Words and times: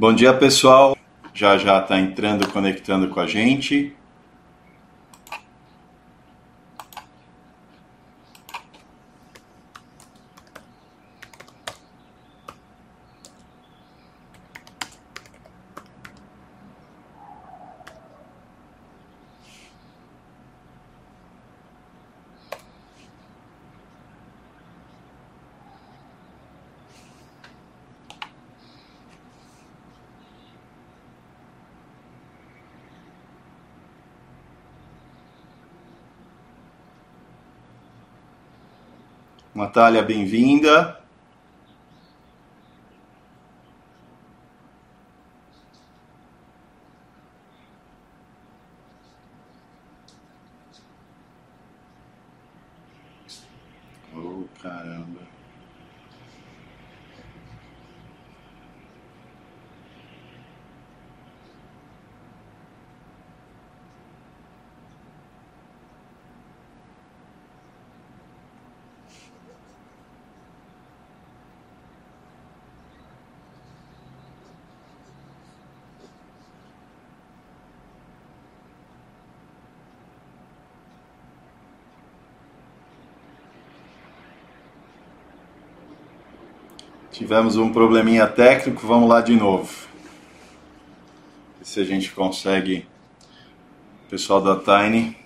Bom 0.00 0.12
dia, 0.12 0.32
pessoal. 0.32 0.96
Já 1.34 1.58
já 1.58 1.80
está 1.80 1.98
entrando, 1.98 2.48
conectando 2.52 3.08
com 3.08 3.18
a 3.18 3.26
gente. 3.26 3.92
Natália, 39.58 40.02
bem-vinda. 40.02 40.97
Tivemos 87.10 87.56
um 87.56 87.72
probleminha 87.72 88.26
técnico, 88.26 88.86
vamos 88.86 89.08
lá 89.08 89.20
de 89.20 89.34
novo. 89.34 89.88
Se 91.62 91.80
a 91.80 91.84
gente 91.84 92.12
consegue, 92.12 92.86
pessoal 94.08 94.40
da 94.40 94.56
Tiny. 94.56 95.17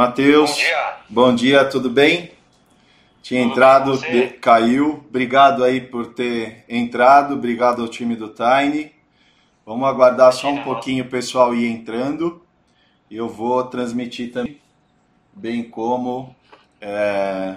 Matheus. 0.00 0.52
Bom 0.52 0.56
dia. 0.56 0.96
Bom 1.10 1.34
dia, 1.34 1.64
tudo 1.68 1.90
bem? 1.90 2.32
Tinha 3.20 3.42
tudo 3.42 3.52
entrado, 3.52 3.98
de, 3.98 4.28
caiu. 4.28 5.04
Obrigado 5.06 5.62
aí 5.62 5.78
por 5.78 6.14
ter 6.14 6.64
entrado. 6.66 7.34
Obrigado 7.34 7.82
ao 7.82 7.88
time 7.88 8.16
do 8.16 8.30
Tiny. 8.30 8.94
Vamos 9.66 9.86
aguardar 9.86 10.32
só 10.32 10.48
um 10.48 10.64
pouquinho 10.64 11.04
o 11.04 11.08
pessoal 11.10 11.54
ir 11.54 11.66
entrando. 11.66 12.42
E 13.10 13.16
eu 13.18 13.28
vou 13.28 13.62
transmitir 13.64 14.32
também, 14.32 14.58
bem 15.34 15.68
como 15.68 16.34
é, 16.80 17.56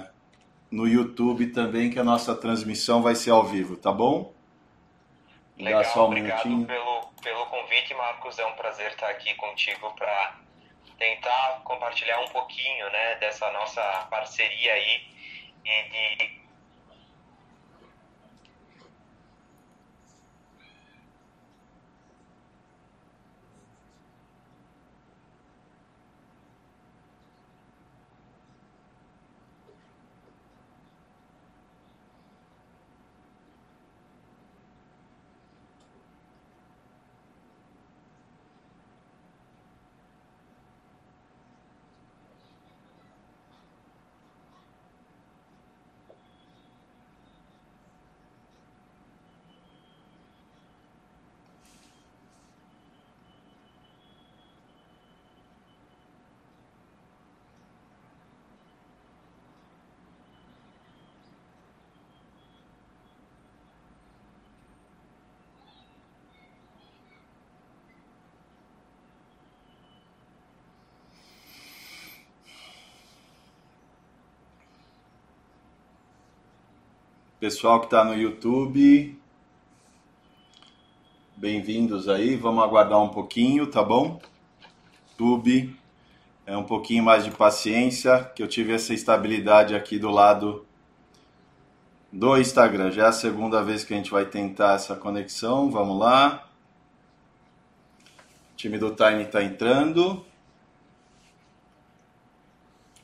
no 0.69 0.85
YouTube 0.85 1.47
também, 1.47 1.89
que 1.89 1.97
a 1.97 2.03
nossa 2.03 2.35
transmissão 2.35 3.01
vai 3.01 3.15
ser 3.15 3.31
ao 3.31 3.45
vivo, 3.45 3.77
tá 3.77 3.89
bom? 3.89 4.33
Legal, 5.57 5.85
só 5.85 6.01
um 6.01 6.07
obrigado 6.07 6.45
minutinho. 6.45 6.67
pelo, 6.67 7.03
pelo 7.23 7.45
convite, 7.45 7.93
Marcos. 7.93 8.37
É 8.37 8.45
um 8.45 8.51
prazer 8.51 8.91
estar 8.91 9.07
aqui 9.07 9.33
contigo 9.35 9.93
para 9.97 10.43
tentar 11.03 11.61
compartilhar 11.65 12.17
um 12.21 12.29
pouquinho 12.29 12.89
né, 12.89 13.15
dessa 13.15 13.51
nossa 13.51 13.81
parceria 14.09 14.73
aí 14.73 15.05
e 15.65 15.83
de 15.89 16.42
Pessoal 77.43 77.81
que 77.81 77.87
está 77.87 78.05
no 78.05 78.13
YouTube, 78.13 79.19
bem-vindos 81.35 82.07
aí. 82.07 82.37
Vamos 82.37 82.63
aguardar 82.63 83.01
um 83.01 83.09
pouquinho, 83.09 83.67
tá 83.67 83.83
bom? 83.83 84.21
YouTube, 85.09 85.77
é 86.45 86.55
um 86.55 86.63
pouquinho 86.63 87.03
mais 87.03 87.25
de 87.25 87.31
paciência, 87.31 88.23
que 88.33 88.41
eu 88.41 88.47
tive 88.47 88.71
essa 88.71 88.93
estabilidade 88.93 89.75
aqui 89.75 89.99
do 89.99 90.09
lado 90.09 90.65
do 92.09 92.37
Instagram. 92.37 92.91
Já 92.91 93.07
é 93.07 93.07
a 93.07 93.11
segunda 93.11 93.61
vez 93.61 93.83
que 93.83 93.93
a 93.93 93.97
gente 93.97 94.09
vai 94.09 94.25
tentar 94.25 94.75
essa 94.75 94.95
conexão. 94.95 95.69
Vamos 95.69 95.99
lá. 95.99 96.49
O 98.53 98.55
time 98.55 98.77
do 98.77 98.95
Tiny 98.95 99.23
está 99.23 99.43
entrando. 99.43 100.25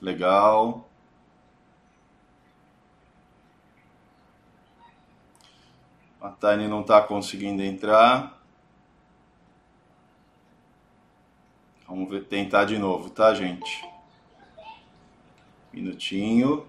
Legal. 0.01 0.88
A 6.21 6.29
Tiny 6.29 6.67
não 6.67 6.81
está 6.81 7.01
conseguindo 7.01 7.63
entrar. 7.63 8.37
Vamos 11.87 12.09
ver, 12.09 12.25
tentar 12.25 12.65
de 12.65 12.77
novo, 12.77 13.09
tá, 13.09 13.33
gente? 13.33 13.87
Minutinho. 15.73 16.68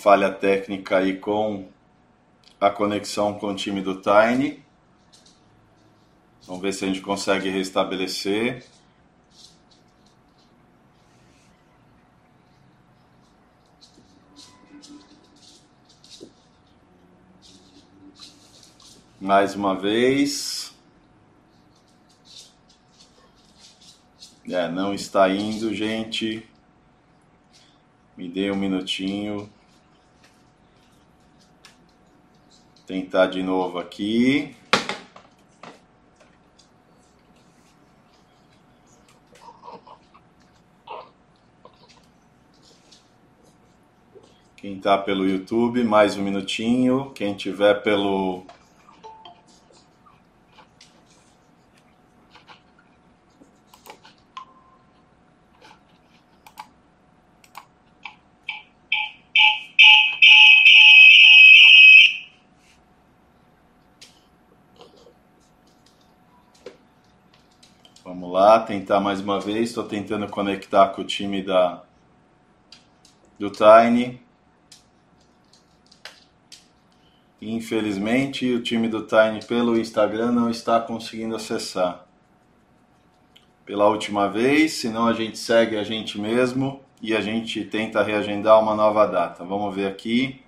Falha 0.00 0.32
técnica 0.32 0.96
aí 0.96 1.18
com 1.18 1.68
a 2.58 2.70
conexão 2.70 3.38
com 3.38 3.48
o 3.48 3.54
time 3.54 3.82
do 3.82 4.00
Tiny. 4.00 4.64
Vamos 6.46 6.62
ver 6.62 6.72
se 6.72 6.84
a 6.84 6.88
gente 6.88 7.02
consegue 7.02 7.50
restabelecer. 7.50 8.64
Mais 19.20 19.54
uma 19.54 19.74
vez. 19.74 20.74
É, 24.48 24.66
não 24.66 24.94
está 24.94 25.28
indo, 25.28 25.74
gente. 25.74 26.48
Me 28.16 28.28
dê 28.30 28.50
um 28.50 28.56
minutinho. 28.56 29.48
Tentar 32.90 33.26
de 33.26 33.40
novo 33.40 33.78
aqui. 33.78 34.52
Quem 44.56 44.78
está 44.78 44.98
pelo 44.98 45.24
YouTube, 45.24 45.84
mais 45.84 46.16
um 46.16 46.22
minutinho. 46.24 47.12
Quem 47.14 47.32
tiver 47.36 47.80
pelo 47.80 48.44
Vamos 68.10 68.32
lá, 68.32 68.59
tentar 68.70 69.00
mais 69.00 69.20
uma 69.20 69.40
vez. 69.40 69.70
Estou 69.70 69.82
tentando 69.82 70.28
conectar 70.28 70.90
com 70.90 71.02
o 71.02 71.04
time 71.04 71.42
da 71.42 71.82
do 73.36 73.50
Tiny. 73.50 74.22
Infelizmente, 77.42 78.52
o 78.52 78.62
time 78.62 78.86
do 78.86 79.04
Tiny 79.04 79.44
pelo 79.44 79.76
Instagram 79.76 80.30
não 80.30 80.48
está 80.48 80.78
conseguindo 80.78 81.34
acessar. 81.34 82.06
Pela 83.66 83.88
última 83.88 84.28
vez, 84.28 84.74
senão 84.74 85.08
a 85.08 85.14
gente 85.14 85.36
segue 85.36 85.76
a 85.76 85.82
gente 85.82 86.20
mesmo 86.20 86.80
e 87.02 87.16
a 87.16 87.20
gente 87.20 87.64
tenta 87.64 88.04
reagendar 88.04 88.60
uma 88.60 88.76
nova 88.76 89.04
data. 89.04 89.42
Vamos 89.42 89.74
ver 89.74 89.88
aqui. 89.88 90.44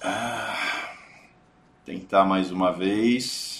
Ah, 0.00 0.94
tentar 1.84 2.24
mais 2.24 2.50
uma 2.50 2.72
vez. 2.72 3.53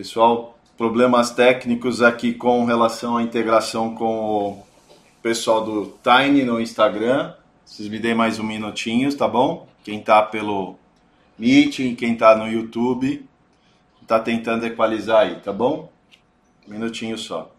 Pessoal, 0.00 0.58
problemas 0.78 1.30
técnicos 1.30 2.00
aqui 2.00 2.32
com 2.32 2.64
relação 2.64 3.18
à 3.18 3.22
integração 3.22 3.94
com 3.94 4.52
o 4.52 4.66
pessoal 5.22 5.62
do 5.62 5.98
Tiny 6.02 6.42
no 6.42 6.58
Instagram. 6.58 7.34
Vocês 7.66 7.86
me 7.86 7.98
deem 7.98 8.14
mais 8.14 8.38
um 8.38 8.42
minutinho, 8.42 9.14
tá 9.14 9.28
bom? 9.28 9.68
Quem 9.84 10.02
tá 10.02 10.22
pelo 10.22 10.78
Meeting, 11.38 11.94
quem 11.94 12.16
tá 12.16 12.34
no 12.34 12.48
YouTube, 12.50 13.28
tá 14.06 14.18
tentando 14.18 14.64
equalizar 14.64 15.26
aí, 15.26 15.34
tá 15.38 15.52
bom? 15.52 15.92
Um 16.66 16.70
minutinho 16.70 17.18
só. 17.18 17.52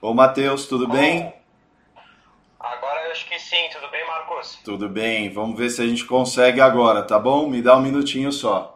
Ô 0.00 0.14
Matheus, 0.14 0.66
tudo 0.66 0.86
bem? 0.86 1.42
acho 3.12 3.26
que 3.28 3.38
sim. 3.38 3.68
Tudo 3.70 3.88
bem, 3.88 4.04
Marcos? 4.06 4.31
Tudo 4.64 4.88
bem. 4.88 5.32
Vamos 5.32 5.58
ver 5.58 5.70
se 5.70 5.82
a 5.82 5.86
gente 5.86 6.04
consegue 6.04 6.60
agora, 6.60 7.02
tá 7.02 7.18
bom? 7.18 7.48
Me 7.48 7.62
dá 7.62 7.76
um 7.76 7.82
minutinho 7.82 8.32
só. 8.32 8.71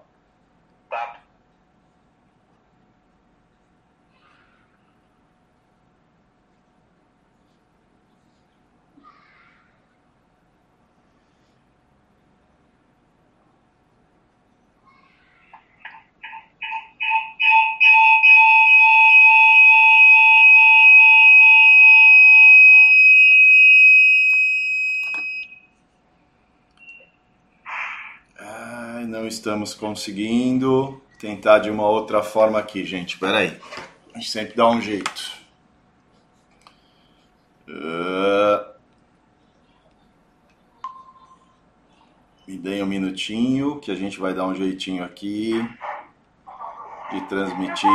Estamos 29.46 29.74
conseguindo. 29.74 31.00
Tentar 31.20 31.60
de 31.60 31.70
uma 31.70 31.86
outra 31.86 32.20
forma 32.20 32.58
aqui, 32.58 32.84
gente. 32.84 33.14
Espera 33.14 33.38
aí. 33.38 33.56
A 34.12 34.18
gente 34.18 34.28
sempre 34.28 34.56
dá 34.56 34.68
um 34.68 34.82
jeito. 34.82 35.32
Uh... 37.68 38.76
Me 42.46 42.58
deem 42.58 42.82
um 42.82 42.86
minutinho 42.86 43.78
que 43.78 43.90
a 43.90 43.94
gente 43.94 44.18
vai 44.18 44.34
dar 44.34 44.46
um 44.46 44.54
jeitinho 44.54 45.04
aqui 45.04 45.52
de 47.10 47.20
transmitir 47.28 47.90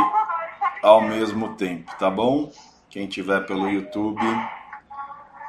ao 0.82 1.00
mesmo 1.02 1.54
tempo, 1.54 1.90
tá 1.98 2.10
bom? 2.10 2.52
Quem 2.90 3.06
tiver 3.06 3.46
pelo 3.46 3.68
YouTube, 3.68 4.20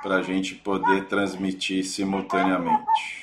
para 0.02 0.18
a 0.18 0.22
gente 0.22 0.56
poder 0.56 1.08
transmitir 1.08 1.84
simultaneamente. 1.86 3.23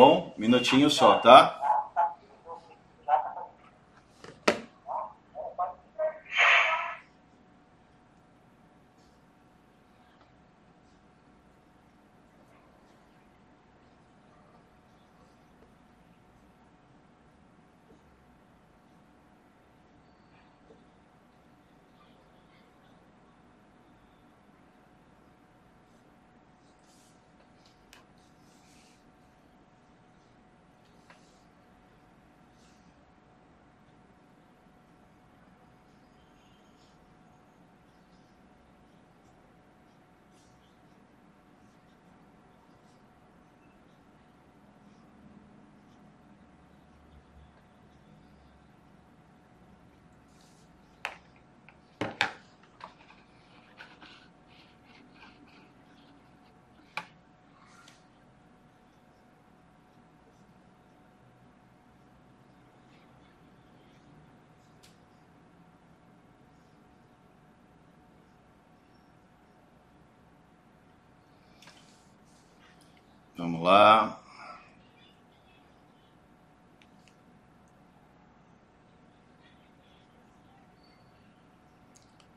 Bom, 0.00 0.32
minutinho 0.38 0.88
só, 0.88 1.16
tá? 1.16 1.59
Vamos 73.40 73.62
lá. 73.62 74.20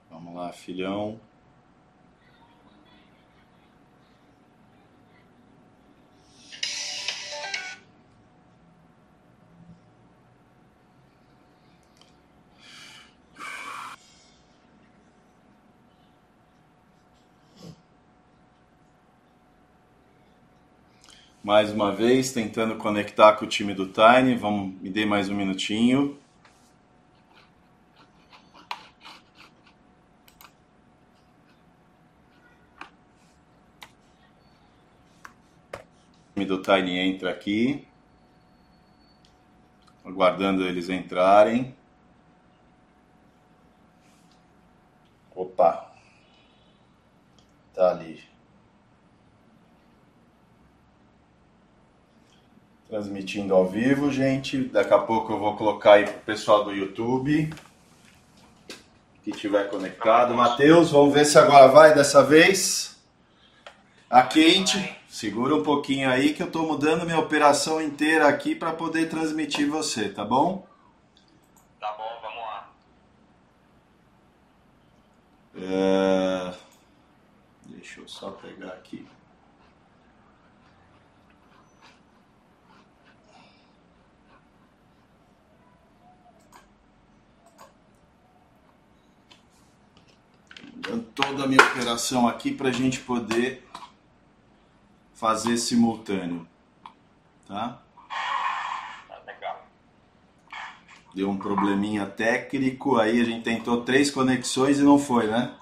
Vamos 0.10 0.34
lá, 0.34 0.54
filhão. 0.54 1.20
Mais 21.44 21.74
uma 21.74 21.92
vez, 21.92 22.32
tentando 22.32 22.78
conectar 22.78 23.34
com 23.34 23.44
o 23.44 23.48
time 23.48 23.74
do 23.74 23.88
Tiny. 23.88 24.36
Vamos, 24.36 24.80
me 24.82 24.90
dê 24.90 25.06
mais 25.06 25.28
um 25.28 25.36
minutinho. 25.36 26.18
O 35.74 36.34
time 36.34 36.46
do 36.46 36.62
Tiny 36.62 36.98
entra 36.98 37.30
aqui. 37.30 37.86
Aguardando 40.06 40.64
eles 40.64 40.88
entrarem. 40.88 41.76
Transmitindo 52.94 53.56
ao 53.56 53.66
vivo, 53.68 54.12
gente. 54.12 54.66
Daqui 54.66 54.94
a 54.94 55.00
pouco 55.00 55.34
eu 55.34 55.40
vou 55.40 55.58
colocar 55.58 55.94
aí 55.94 56.06
pro 56.06 56.20
pessoal 56.20 56.64
do 56.64 56.72
YouTube 56.72 57.52
que 59.24 59.32
tiver 59.32 59.68
conectado. 59.68 60.36
Matheus, 60.36 60.92
vamos 60.92 61.12
ver 61.12 61.26
se 61.26 61.40
agora 61.40 61.70
vai 61.70 61.96
dessa 61.96 62.24
vez. 62.24 63.04
A 64.08 64.22
Kate, 64.22 64.96
segura 65.08 65.56
um 65.56 65.64
pouquinho 65.64 66.08
aí 66.08 66.36
que 66.36 66.44
eu 66.44 66.46
estou 66.46 66.68
mudando 66.68 67.04
minha 67.04 67.18
operação 67.18 67.82
inteira 67.82 68.28
aqui 68.28 68.54
para 68.54 68.72
poder 68.72 69.10
transmitir 69.10 69.68
você, 69.68 70.10
tá 70.10 70.24
bom? 70.24 70.64
Tá 71.80 71.94
bom, 71.94 72.20
vamos 72.22 72.44
lá. 72.44 72.70
É... 75.58 76.54
Deixa 77.70 78.02
eu 78.02 78.08
só 78.08 78.30
pegar 78.30 78.68
aqui. 78.68 79.04
Toda 91.16 91.44
a 91.44 91.48
minha 91.48 91.64
operação 91.64 92.28
aqui 92.28 92.52
para 92.52 92.70
a 92.70 92.72
gente 92.72 93.00
poder 93.00 93.68
fazer 95.14 95.58
simultâneo, 95.58 96.48
tá? 97.48 97.80
tá? 99.08 99.20
Legal. 99.26 99.66
Deu 101.14 101.30
um 101.30 101.38
probleminha 101.38 102.06
técnico, 102.06 102.98
aí 102.98 103.22
a 103.22 103.24
gente 103.24 103.44
tentou 103.44 103.82
três 103.84 104.10
conexões 104.10 104.80
e 104.80 104.84
não 104.84 104.98
foi, 104.98 105.28
né? 105.28 105.54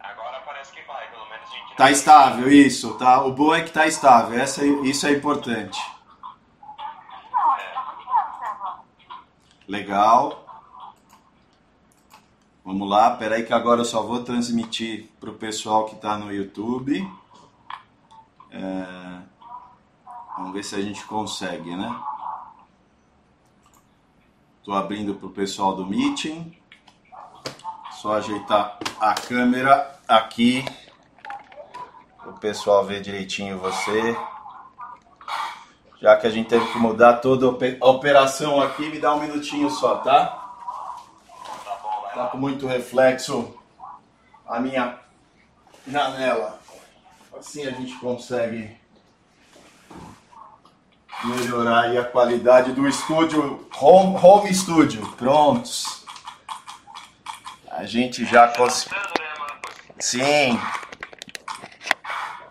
Agora 0.00 0.40
parece 0.44 0.72
que 0.72 0.82
vai, 0.82 1.10
pelo 1.10 1.28
menos 1.28 1.48
a 1.48 1.54
gente. 1.54 1.76
Tá 1.76 1.90
estável, 1.90 2.50
isso, 2.50 2.94
tá? 2.94 3.22
O 3.22 3.32
bom 3.32 3.54
é 3.54 3.62
que 3.62 3.70
tá 3.70 3.86
estável, 3.86 4.38
essa, 4.38 4.64
isso 4.64 5.06
é 5.06 5.12
importante. 5.12 5.78
Legal. 9.68 10.43
Vamos 12.64 12.88
lá, 12.88 13.10
peraí 13.10 13.44
que 13.44 13.52
agora 13.52 13.82
eu 13.82 13.84
só 13.84 14.02
vou 14.02 14.24
transmitir 14.24 15.10
para 15.20 15.28
o 15.28 15.34
pessoal 15.34 15.84
que 15.84 15.96
está 15.96 16.16
no 16.16 16.32
YouTube. 16.32 17.06
É... 18.50 19.18
Vamos 20.38 20.54
ver 20.54 20.64
se 20.64 20.74
a 20.74 20.80
gente 20.80 21.04
consegue, 21.04 21.76
né? 21.76 21.94
Estou 24.60 24.72
abrindo 24.72 25.14
para 25.14 25.26
o 25.26 25.30
pessoal 25.30 25.76
do 25.76 25.84
meeting. 25.84 26.56
Só 28.00 28.14
ajeitar 28.14 28.78
a 28.98 29.12
câmera 29.12 30.00
aqui. 30.08 30.64
O 32.24 32.32
pessoal 32.32 32.82
ver 32.82 33.02
direitinho 33.02 33.58
você. 33.58 34.16
Já 36.00 36.16
que 36.16 36.26
a 36.26 36.30
gente 36.30 36.48
teve 36.48 36.66
que 36.72 36.78
mudar 36.78 37.18
toda 37.18 37.46
a 37.46 37.86
operação 37.90 38.58
aqui, 38.58 38.88
me 38.88 38.98
dá 38.98 39.14
um 39.14 39.20
minutinho 39.20 39.68
só, 39.68 39.96
tá? 39.96 40.43
Tá 42.14 42.28
com 42.28 42.38
muito 42.38 42.68
reflexo 42.68 43.58
a 44.46 44.60
minha 44.60 45.00
janela. 45.84 46.60
Assim 47.36 47.66
a 47.66 47.72
gente 47.72 47.98
consegue 47.98 48.76
melhorar 51.24 51.90
a 51.98 52.04
qualidade 52.04 52.70
do 52.72 52.86
estúdio, 52.86 53.68
home, 53.80 54.16
home 54.22 54.54
studio. 54.54 55.04
Prontos. 55.16 56.04
A 57.68 57.84
gente 57.84 58.24
já 58.24 58.46
conseguiu. 58.46 58.96
Sim. 59.98 60.56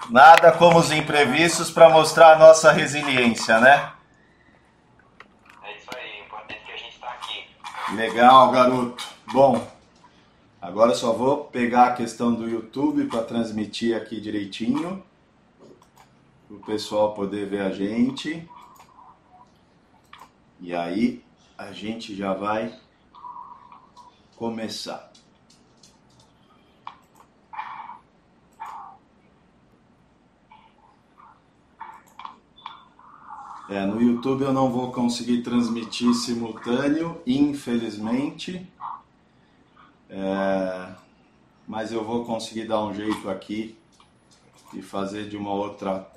Nada 0.10 0.52
como 0.52 0.78
os 0.78 0.92
imprevistos 0.92 1.72
para 1.72 1.90
mostrar 1.90 2.34
a 2.34 2.38
nossa 2.38 2.70
resiliência, 2.74 3.62
né? 3.62 3.94
É 5.64 5.78
isso 5.78 5.90
aí, 5.96 6.20
importante 6.20 6.66
que 6.66 6.72
a 6.74 6.78
gente 6.78 6.96
está 6.96 7.08
aqui. 7.08 7.48
Legal, 7.96 8.52
garoto. 8.52 9.13
Bom, 9.34 9.68
agora 10.62 10.94
só 10.94 11.12
vou 11.12 11.46
pegar 11.46 11.88
a 11.88 11.94
questão 11.94 12.36
do 12.36 12.48
YouTube 12.48 13.08
para 13.08 13.24
transmitir 13.24 13.98
aqui 13.98 14.22
direitinho, 14.22 15.04
para 16.48 16.56
o 16.56 16.60
pessoal 16.60 17.16
poder 17.16 17.50
ver 17.50 17.62
a 17.62 17.72
gente. 17.72 18.48
E 20.62 20.72
aí 20.72 21.24
a 21.58 21.72
gente 21.72 22.16
já 22.16 22.32
vai 22.36 22.80
começar. 24.36 25.12
É, 33.68 33.84
no 33.84 34.00
YouTube 34.00 34.44
eu 34.44 34.54
não 34.54 34.72
vou 34.72 34.92
conseguir 34.92 35.42
transmitir 35.42 36.14
simultâneo, 36.14 37.20
infelizmente. 37.26 38.72
É, 40.16 40.94
mas 41.68 41.92
eu 41.92 42.04
vou 42.04 42.24
conseguir 42.24 42.66
dar 42.66 42.84
um 42.84 42.94
jeito 42.94 43.28
aqui 43.28 43.76
e 44.72 44.80
fazer 44.80 45.28
de 45.28 45.36
uma 45.36 45.52
outra 45.52 46.08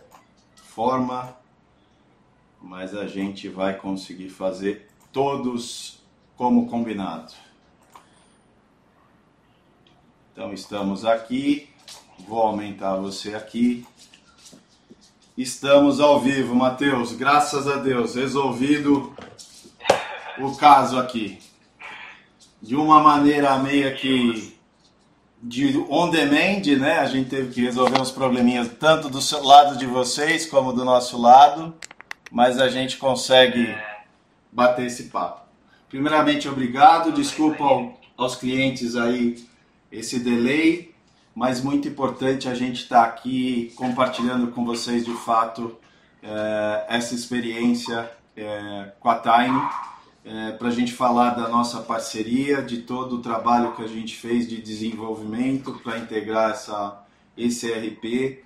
forma, 0.55 1.35
mas 2.61 2.95
a 2.95 3.07
gente 3.07 3.49
vai 3.49 3.75
conseguir 3.75 4.29
fazer 4.29 4.91
todos 5.11 6.03
como 6.37 6.69
combinado. 6.69 7.33
Então 10.31 10.53
estamos 10.53 11.07
aqui, 11.07 11.71
vou 12.29 12.43
aumentar 12.43 12.97
você 12.97 13.35
aqui. 13.35 13.87
Estamos 15.39 16.01
ao 16.01 16.21
vivo, 16.21 16.55
Matheus, 16.55 17.15
graças 17.15 17.67
a 17.67 17.77
Deus, 17.77 18.15
resolvido 18.15 19.17
o 20.39 20.55
caso 20.55 20.99
aqui 20.99 21.46
de 22.67 22.75
uma 22.75 23.01
maneira 23.01 23.57
meio 23.59 23.95
que 23.95 24.57
de 25.41 25.79
on 25.89 26.11
demand, 26.11 26.63
né? 26.81 26.99
A 26.99 27.07
gente 27.07 27.31
teve 27.31 27.55
que 27.55 27.61
resolver 27.61 28.01
uns 28.01 28.11
probleminhas 28.11 28.69
tanto 28.81 29.09
do 29.09 29.21
lado 29.45 29.79
de 29.79 29.87
vocês 29.87 30.47
como 30.47 30.73
do 30.73 30.85
nosso 30.85 31.21
lado, 31.21 31.73
mas 32.31 32.59
a 32.59 32.69
gente 32.69 32.97
consegue 32.97 33.73
bater 34.51 34.87
esse 34.87 35.05
papo. 35.05 35.43
Primeiramente, 35.89 36.49
obrigado, 36.49 37.13
desculpa 37.13 37.63
ao, 37.63 38.01
aos 38.17 38.35
clientes 38.35 38.97
aí 38.97 39.47
esse 39.93 40.19
delay, 40.19 40.93
mas 41.33 41.63
muito 41.63 41.87
importante 41.87 42.49
a 42.49 42.55
gente 42.55 42.83
estar 42.83 43.03
tá 43.03 43.09
aqui 43.09 43.73
compartilhando 43.77 44.49
com 44.49 44.65
vocês 44.65 45.05
de 45.05 45.15
fato 45.15 45.77
é, 46.21 46.87
essa 46.89 47.15
experiência 47.15 48.11
é, 48.37 48.91
com 48.99 49.09
a 49.09 49.15
Time 49.21 49.61
é, 50.27 50.51
para 50.51 50.69
a 50.69 50.73
gente 50.73 50.93
falar 50.93 51.31
da 51.31 51.49
nossa 51.49 51.81
parceria, 51.83 52.61
de 52.61 52.79
todo 52.79 53.17
o 53.17 53.23
trabalho 53.23 53.77
que 53.77 53.83
a 53.83 53.87
gente 53.87 54.17
fez 54.17 54.49
de 54.49 54.61
desenvolvimento 54.61 55.79
para 55.85 55.99
integrar 55.99 56.51
essa, 56.51 57.07
ERP. 57.39 58.45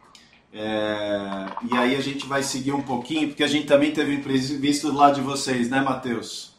É, 0.53 1.47
e 1.71 1.79
aí 1.79 1.97
a 1.97 2.01
gente 2.03 2.27
vai 2.27 2.43
seguir 2.43 2.73
um 2.73 2.83
pouquinho, 2.83 3.29
porque 3.29 3.43
a 3.43 3.49
gente 3.49 3.67
também 3.67 3.93
teve 3.93 4.13
imprevisto 4.13 4.93
lá 4.93 5.11
de 5.11 5.23
vocês, 5.23 5.71
né, 5.71 5.81
Matheus? 5.81 6.55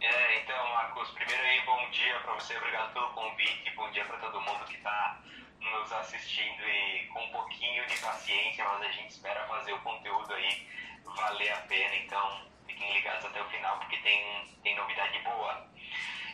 É, 0.00 0.42
então, 0.44 0.68
Marcos, 0.68 1.08
primeiro 1.10 1.42
aí, 1.42 1.60
bom 1.66 1.90
dia 1.90 2.14
para 2.22 2.34
você, 2.34 2.56
obrigado 2.58 2.92
pelo 2.92 3.08
convite, 3.08 3.72
bom 3.74 3.90
dia 3.90 4.04
para 4.04 4.18
todo 4.18 4.40
mundo 4.40 4.64
que 4.68 4.76
está 4.76 5.20
nos 5.60 5.92
assistindo 5.94 6.62
e 6.62 7.06
com 7.08 7.24
um 7.24 7.30
pouquinho 7.32 7.84
de 7.88 7.96
paciência, 7.98 8.64
mas 8.64 8.82
a 8.86 8.92
gente 8.92 9.10
espera 9.10 9.48
fazer 9.48 9.72
o 9.72 9.78
conteúdo 9.80 10.32
aí 10.32 10.62
valer 11.16 11.52
a 11.54 11.56
pena, 11.62 11.96
então 12.06 12.48
fiquem 12.78 12.94
ligados 12.94 13.24
até 13.24 13.42
o 13.42 13.48
final 13.50 13.78
porque 13.78 13.96
tem, 13.98 14.44
tem 14.62 14.76
novidade 14.76 15.18
boa. 15.20 15.66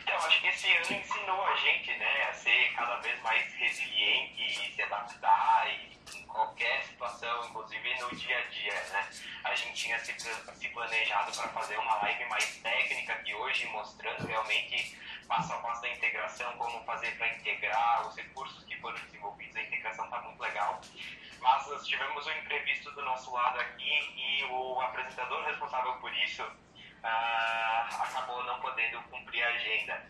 Então, 0.01 0.15
acho 0.17 0.39
que 0.39 0.47
esse 0.47 0.71
ano 0.71 1.01
ensinou 1.01 1.43
a 1.47 1.55
gente 1.55 1.91
né, 1.97 2.27
a 2.29 2.33
ser 2.33 2.71
cada 2.73 2.97
vez 2.97 3.19
mais 3.21 3.51
resiliente 3.55 4.45
e 4.45 4.75
se 4.75 4.81
adaptar 4.83 5.67
e, 5.67 5.97
em 6.15 6.27
qualquer 6.27 6.83
situação, 6.83 7.47
inclusive 7.47 7.99
no 7.99 8.15
dia 8.15 8.37
a 8.37 8.41
dia. 8.43 8.73
Né? 8.73 9.09
A 9.43 9.55
gente 9.55 9.73
tinha 9.73 9.97
se, 9.99 10.13
se 10.19 10.69
planejado 10.69 11.35
para 11.35 11.49
fazer 11.49 11.77
uma 11.79 11.95
live 11.95 12.25
mais 12.25 12.57
técnica 12.57 13.13
aqui 13.13 13.33
hoje, 13.33 13.65
mostrando 13.67 14.27
realmente 14.27 14.95
passo 15.27 15.53
a 15.53 15.57
passo 15.57 15.81
da 15.81 15.89
integração, 15.89 16.51
como 16.57 16.83
fazer 16.85 17.17
para 17.17 17.27
integrar 17.33 18.07
os 18.07 18.15
recursos 18.15 18.63
que 18.63 18.79
foram 18.79 18.97
desenvolvidos. 18.97 19.55
A 19.55 19.61
integração 19.61 20.05
está 20.05 20.21
muito 20.21 20.41
legal. 20.41 20.81
Mas 21.39 21.67
nós 21.67 21.85
tivemos 21.85 22.25
um 22.25 22.31
imprevisto 22.31 22.91
do 22.91 23.01
nosso 23.03 23.31
lado 23.31 23.59
aqui 23.59 24.13
e 24.15 24.43
o 24.45 24.81
apresentador 24.81 25.43
responsável 25.43 25.93
por 25.97 26.13
isso 26.15 26.43
uh, 26.43 28.01
acabou 28.01 28.43
não 28.45 28.59
podendo 28.59 29.01
cumprir 29.03 29.43
a 29.43 29.49
agenda. 29.49 30.05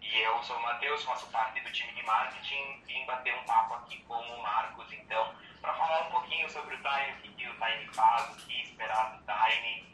E 0.00 0.18
eu 0.20 0.42
sou 0.42 0.56
o 0.56 0.62
Matheus, 0.62 1.04
faço 1.04 1.26
parte 1.28 1.60
do 1.60 1.70
time 1.70 1.92
de 1.92 2.02
marketing, 2.02 2.82
vim 2.86 3.06
bater 3.06 3.34
um 3.34 3.44
papo 3.44 3.74
aqui 3.74 3.98
com 4.02 4.18
o 4.18 4.42
Marcos, 4.42 4.92
então, 4.92 5.34
para 5.60 5.72
falar 5.74 6.08
um 6.08 6.10
pouquinho 6.10 6.50
sobre 6.50 6.74
o 6.74 6.78
Tiny, 6.78 7.12
o 7.12 7.32
que 7.36 7.48
o 7.48 7.54
Tiny 7.54 7.86
faz, 7.94 8.28
o 8.30 8.46
que 8.46 8.62
esperar 8.62 9.12
do 9.12 9.24
Tiny, 9.24 9.91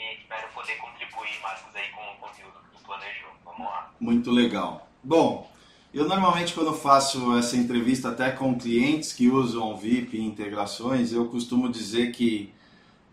e 0.00 0.18
espero 0.18 0.48
poder 0.54 0.76
contribuir, 0.78 1.40
Marcos, 1.42 1.76
aí 1.76 1.88
com 1.90 2.00
o 2.00 2.28
conteúdo 2.28 2.54
que 2.54 2.78
tu 2.78 2.84
planejou. 2.84 3.30
Vamos 3.44 3.60
lá. 3.60 3.92
Muito 4.00 4.30
legal. 4.30 4.88
Bom, 5.04 5.50
eu 5.92 6.08
normalmente 6.08 6.54
quando 6.54 6.72
faço 6.72 7.36
essa 7.36 7.56
entrevista 7.56 8.08
até 8.08 8.30
com 8.30 8.58
clientes 8.58 9.12
que 9.12 9.28
usam 9.28 9.76
VIP 9.76 10.16
e 10.16 10.24
integrações, 10.24 11.12
eu 11.12 11.26
costumo 11.26 11.68
dizer 11.68 12.12
que 12.12 12.52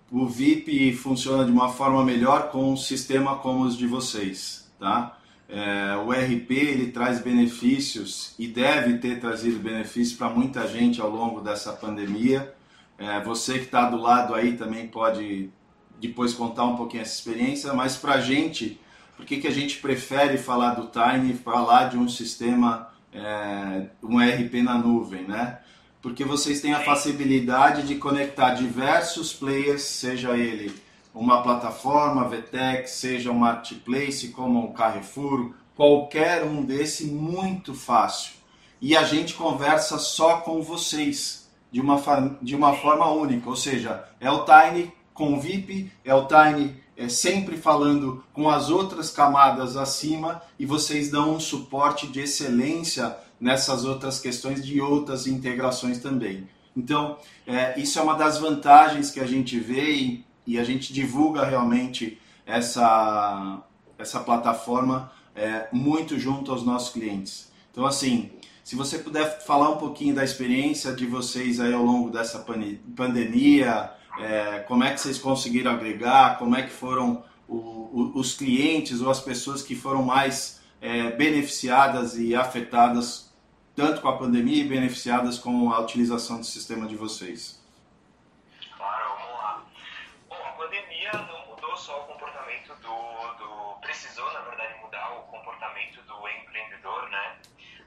o 0.10 0.26
VIP 0.26 0.94
funciona 0.94 1.44
de 1.44 1.52
uma 1.52 1.70
forma 1.70 2.04
melhor 2.04 2.50
com 2.50 2.72
um 2.72 2.78
sistema 2.78 3.38
como 3.38 3.64
os 3.64 3.78
de 3.78 3.86
vocês, 3.86 4.72
tá? 4.80 5.18
É, 5.50 5.96
o 5.98 6.12
RP 6.12 6.52
ele 6.52 6.92
traz 6.92 7.22
benefícios 7.22 8.34
e 8.38 8.48
deve 8.48 8.98
ter 8.98 9.20
trazido 9.20 9.60
benefícios 9.60 10.18
para 10.18 10.30
muita 10.30 10.68
gente 10.68 11.02
ao 11.02 11.10
longo 11.10 11.42
dessa 11.42 11.74
pandemia. 11.74 12.54
É, 12.98 13.22
você 13.22 13.60
que 13.60 13.66
está 13.66 13.90
do 13.90 13.98
lado 13.98 14.34
aí 14.34 14.58
também 14.58 14.88
pode 14.88 15.50
depois 16.00 16.34
contar 16.34 16.66
um 16.66 16.76
pouquinho 16.76 17.02
essa 17.02 17.16
experiência, 17.16 17.74
mas 17.74 17.98
para 17.98 18.14
a 18.14 18.22
gente, 18.22 18.80
por 19.16 19.26
que, 19.26 19.38
que 19.38 19.48
a 19.48 19.52
gente 19.52 19.78
prefere 19.78 20.38
falar 20.38 20.76
do 20.76 20.88
Tiny, 20.88 21.34
falar 21.34 21.90
de 21.90 21.98
um 21.98 22.08
sistema, 22.08 22.90
é, 23.14 23.88
um 24.04 24.20
RP 24.20 24.64
na 24.64 24.78
nuvem, 24.78 25.24
né? 25.24 25.60
porque 26.02 26.24
vocês 26.24 26.62
têm 26.62 26.74
a 26.74 26.80
facilidade 26.80 27.86
de 27.86 27.96
conectar 27.96 28.52
diversos 28.52 29.34
players, 29.34 29.82
seja 29.82 30.38
ele 30.38 30.74
uma 31.14 31.42
plataforma, 31.42 32.30
VTEX, 32.30 32.92
seja 32.92 33.32
um 33.32 33.40
marketplace 33.40 34.30
como 34.30 34.64
o 34.64 34.74
Carrefour, 34.74 35.52
qualquer 35.76 36.44
um 36.44 36.64
desse 36.64 37.08
muito 37.08 37.74
fácil. 37.74 38.34
E 38.80 38.96
a 38.96 39.04
gente 39.04 39.34
conversa 39.34 39.98
só 39.98 40.38
com 40.38 40.62
vocês 40.62 41.50
de 41.72 41.82
uma, 41.82 42.00
de 42.42 42.56
uma 42.56 42.74
forma 42.74 43.10
única, 43.10 43.50
ou 43.50 43.56
seja, 43.56 44.08
é 44.20 44.30
o 44.30 44.46
Tiny 44.46 44.94
com 45.18 45.34
o 45.34 45.42
VIP, 45.42 45.92
é 46.06 46.14
o 46.14 46.28
Tiny 46.28 46.76
é, 46.96 47.10
sempre 47.10 47.58
falando 47.58 48.24
com 48.32 48.48
as 48.48 48.70
outras 48.70 49.10
camadas 49.10 49.76
acima 49.76 50.42
e 50.60 50.66
vocês 50.66 51.10
dão 51.10 51.36
um 51.36 51.40
suporte 51.40 52.06
de 52.08 52.22
excelência 52.22 53.18
nessas 53.42 53.84
outras 53.84 54.20
questões 54.20 54.64
de 54.64 54.80
outras 54.80 55.26
integrações 55.26 55.98
também. 55.98 56.48
Então, 56.76 57.18
é, 57.48 57.80
isso 57.80 57.98
é 57.98 58.02
uma 58.02 58.14
das 58.14 58.38
vantagens 58.38 59.10
que 59.10 59.20
a 59.20 59.26
gente 59.26 59.60
vê 59.60 59.92
e, 59.92 60.26
e 60.46 60.60
a 60.60 60.64
gente 60.64 60.94
divulga 60.94 61.44
realmente 61.44 62.22
essa, 62.46 63.64
essa 63.98 64.20
plataforma 64.20 65.12
é, 65.36 65.68
muito 65.72 66.20
junto 66.20 66.52
aos 66.52 66.64
nossos 66.64 66.94
clientes. 66.94 67.52
Então, 67.72 67.86
assim, 67.86 68.32
se 68.64 68.76
você 68.76 69.00
puder 69.00 69.44
falar 69.44 69.72
um 69.72 69.78
pouquinho 69.78 70.14
da 70.14 70.24
experiência 70.24 70.94
de 70.94 71.06
vocês 71.08 71.60
aí 71.60 71.74
ao 71.74 71.84
longo 71.84 72.10
dessa 72.10 72.46
pandemia, 72.96 73.92
é, 74.20 74.60
como 74.60 74.84
é 74.84 74.94
que 74.94 75.00
vocês 75.00 75.18
conseguiram 75.18 75.72
agregar, 75.72 76.38
como 76.38 76.56
é 76.56 76.64
que 76.64 76.72
foram 76.72 77.24
o, 77.48 77.56
o, 77.56 78.12
os 78.16 78.36
clientes 78.36 79.02
ou 79.02 79.10
as 79.10 79.20
pessoas 79.20 79.62
que 79.62 79.76
foram 79.76 80.04
mais 80.04 80.62
é, 80.82 81.12
beneficiadas 81.12 82.18
e 82.18 82.36
afetadas 82.36 83.28
tanto 83.76 84.02
com 84.02 84.08
a 84.08 84.18
pandemia 84.18 84.64
e 84.64 84.68
beneficiadas 84.68 85.38
com 85.38 85.72
a 85.72 85.80
utilização 85.80 86.40
do 86.40 86.46
sistema 86.46 86.88
de 86.88 86.96
vocês? 86.96 87.64
Claro, 88.76 89.10
vamos 89.20 89.34
lá. 89.34 89.66
Bom, 90.28 90.36
a 90.36 90.52
pandemia 90.54 91.12
não 91.14 91.48
mudou 91.48 91.78
só 91.78 92.02
o 92.02 92.08
comportamento 92.08 92.74
do, 92.82 93.38
do 93.38 93.80
precisou, 93.82 94.34
na 94.34 94.40
verdade, 94.42 94.82
mudar 94.82 95.20
o 95.20 95.22
comportamento 95.32 96.02
do 96.08 96.28
empreendedor, 96.28 97.08
né? 97.10 97.38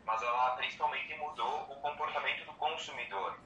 Mas 0.06 0.22
ela 0.22 0.50
principalmente 0.50 1.12
mudou 1.18 1.66
o 1.68 1.74
comportamento 1.82 2.46
do 2.46 2.52
consumidor. 2.52 3.36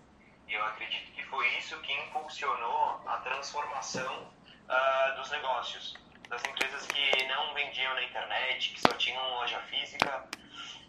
E 0.49 0.55
eu 0.55 0.65
acredito 0.65 1.13
que 1.13 1.25
foi 1.25 1.47
isso 1.59 1.79
que 1.81 1.93
impulsionou 1.93 3.03
a 3.07 3.19
transformação 3.19 4.33
uh, 4.69 5.17
dos 5.17 5.31
negócios. 5.31 5.97
Das 6.29 6.43
empresas 6.45 6.87
que 6.87 7.27
não 7.27 7.55
vendiam 7.55 7.95
na 7.95 8.03
internet, 8.03 8.71
que 8.71 8.81
só 8.81 8.93
tinham 8.97 9.23
loja 9.31 9.61
física, 9.63 10.29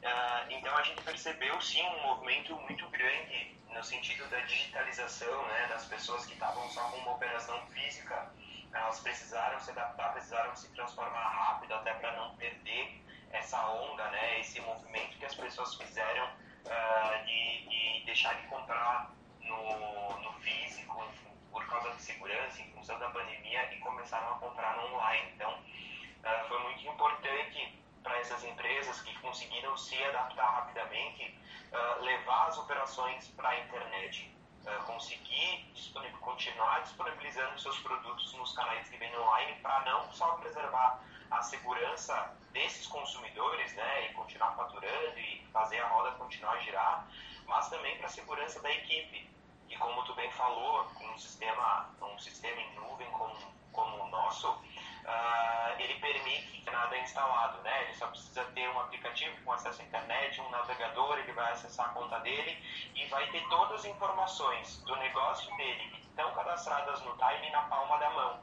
Uh, 0.05 0.51
então 0.51 0.77
a 0.77 0.83
gente 0.83 1.01
percebeu 1.01 1.59
sim 1.59 1.81
um 1.81 2.01
movimento 2.03 2.55
muito 2.57 2.87
grande 2.89 3.57
no 3.73 3.83
sentido 3.83 4.29
da 4.29 4.39
digitalização, 4.41 5.47
né, 5.47 5.65
das 5.67 5.85
pessoas 5.85 6.27
que 6.27 6.33
estavam 6.33 6.69
só 6.69 6.81
com 6.91 6.97
uma 6.97 7.13
operação 7.13 7.59
física, 7.67 8.31
elas 8.71 8.99
precisaram 8.99 9.59
se 9.59 9.71
adaptar, 9.71 10.13
precisaram 10.13 10.55
se 10.55 10.71
transformar 10.73 11.27
rápido 11.27 11.73
até 11.73 11.91
para 11.95 12.11
não 12.17 12.35
perder 12.35 13.01
essa 13.31 13.59
onda, 13.67 14.07
né, 14.11 14.39
esse 14.39 14.61
movimento 14.61 15.17
que 15.17 15.25
as 15.25 15.33
pessoas 15.33 15.73
fizeram 15.73 16.25
uh, 16.27 17.25
de, 17.25 17.67
de, 17.67 18.05
deixar 18.05 18.35
de 18.35 18.45
comprar 18.45 19.11
no, 19.45 20.21
no 20.21 20.33
físico 20.39 21.03
por 21.51 21.65
causa 21.67 21.91
de 21.91 22.01
segurança, 22.01 22.61
em 22.61 22.71
função 22.71 22.99
da 22.99 23.09
pandemia, 23.09 23.73
e 23.73 23.79
começaram 23.79 24.35
a 24.35 24.37
comprar 24.39 24.75
no 24.77 24.93
online. 24.93 25.31
Então 25.35 25.51
uh, 25.51 26.47
foi 26.47 26.59
muito 26.63 26.85
importante 26.87 27.79
para 28.03 28.19
essas 28.19 28.43
empresas 28.43 29.01
que 29.01 29.17
conseguiram 29.19 29.75
se 29.77 30.01
adaptar 30.03 30.47
rapidamente, 30.47 31.37
uh, 31.71 32.03
levar 32.03 32.47
as 32.47 32.57
operações 32.57 33.27
para 33.29 33.49
a 33.49 33.59
internet, 33.59 34.31
uh, 34.65 34.83
conseguir 34.83 35.71
disponibil 35.73 36.19
continuar 36.19 36.81
disponibilizando 36.81 37.59
seus 37.59 37.79
produtos 37.79 38.33
nos 38.33 38.51
canais 38.53 38.89
de 38.89 38.97
venda 38.97 39.19
online 39.21 39.55
para 39.61 39.79
não 39.85 40.11
só 40.11 40.33
preservar 40.35 40.99
a 41.31 41.41
segurança 41.41 42.35
desses 42.51 42.87
consumidores, 42.87 43.73
né, 43.73 44.09
e 44.09 44.13
continuar 44.13 44.55
faturando 44.55 45.19
e 45.19 45.45
fazer 45.51 45.79
a 45.79 45.87
roda 45.87 46.11
continuar 46.17 46.53
a 46.53 46.59
girar, 46.59 47.07
mas 47.65 47.69
também 47.69 47.97
para 47.97 48.05
a 48.05 48.09
segurança 48.09 48.61
da 48.61 48.71
equipe. 48.71 49.27
E 49.69 49.75
como 49.77 50.03
tu 50.03 50.13
bem 50.13 50.29
falou, 50.31 50.87
um 51.01 51.17
sistema, 51.17 51.89
um 52.01 52.19
sistema 52.19 52.61
em 52.61 52.75
nuvem 52.75 53.09
como, 53.11 53.35
como 53.71 54.03
o 54.03 54.07
nosso, 54.09 54.51
uh, 54.51 55.79
ele 55.79 55.95
permite 55.95 56.61
que 56.61 56.69
nada 56.69 56.95
é 56.95 57.01
instalado, 57.01 57.59
né? 57.63 57.83
Ele 57.83 57.93
só 57.95 58.07
precisa 58.07 58.43
ter 58.53 58.69
um 58.69 58.79
aplicativo 58.79 59.35
com 59.43 59.51
acesso 59.51 59.81
à 59.81 59.85
internet, 59.85 60.39
um 60.41 60.49
navegador, 60.49 61.17
ele 61.17 61.31
vai 61.31 61.51
acessar 61.51 61.87
a 61.87 61.89
conta 61.89 62.19
dele 62.19 62.63
e 62.93 63.05
vai 63.07 63.27
ter 63.31 63.41
todas 63.49 63.79
as 63.79 63.85
informações 63.85 64.77
do 64.83 64.95
negócio 64.97 65.55
dele 65.57 65.89
que 65.89 66.01
estão 66.01 66.31
cadastradas 66.35 67.01
no 67.01 67.17
Time 67.17 67.49
na 67.49 67.63
palma 67.63 67.97
da 67.97 68.09
mão. 68.11 68.39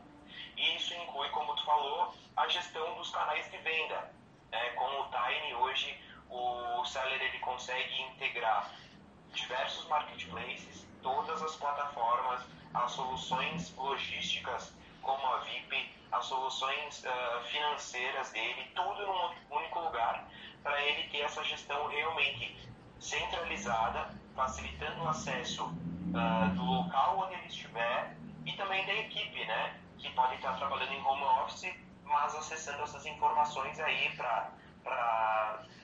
E 0.56 0.76
isso 0.76 0.94
inclui, 0.94 1.28
como 1.28 1.54
tu 1.54 1.64
falou, 1.64 2.14
a 2.36 2.48
gestão 2.48 2.94
dos 2.96 3.10
canais 3.10 3.48
de 3.50 3.56
venda. 3.58 4.12
Né? 4.50 4.70
Com 4.70 5.00
o 5.00 5.08
Tiny 5.10 5.54
hoje 5.54 6.12
o 6.28 6.84
seller 6.86 7.20
ele 7.20 7.38
consegue 7.40 8.02
integrar 8.02 8.70
diversos 9.32 9.86
marketplaces, 9.88 10.86
todas 11.02 11.42
as 11.42 11.56
plataformas, 11.56 12.42
as 12.74 12.92
soluções 12.92 13.74
logísticas 13.76 14.72
como 15.00 15.26
a 15.26 15.38
VIP, 15.38 15.92
as 16.12 16.24
soluções 16.26 17.04
uh, 17.04 17.44
financeiras 17.44 18.30
dele, 18.30 18.70
tudo 18.74 19.06
num 19.06 19.56
único 19.56 19.80
lugar, 19.80 20.28
para 20.62 20.80
ele 20.82 21.08
ter 21.08 21.22
essa 21.22 21.42
gestão 21.42 21.88
realmente 21.88 22.56
centralizada, 23.00 24.10
facilitando 24.36 25.02
o 25.02 25.08
acesso 25.08 25.64
uh, 25.64 26.54
do 26.54 26.64
local 26.64 27.18
onde 27.18 27.34
ele 27.34 27.48
estiver 27.48 28.16
e 28.46 28.52
também 28.52 28.86
da 28.86 28.94
equipe, 28.94 29.44
né? 29.44 29.80
Que 29.98 30.10
pode 30.10 30.36
estar 30.36 30.56
trabalhando 30.56 30.92
em 30.92 31.02
home 31.02 31.22
office, 31.22 31.74
mas 32.04 32.34
acessando 32.34 32.82
essas 32.82 33.04
informações 33.06 33.78
aí 33.80 34.10
para 34.16 34.52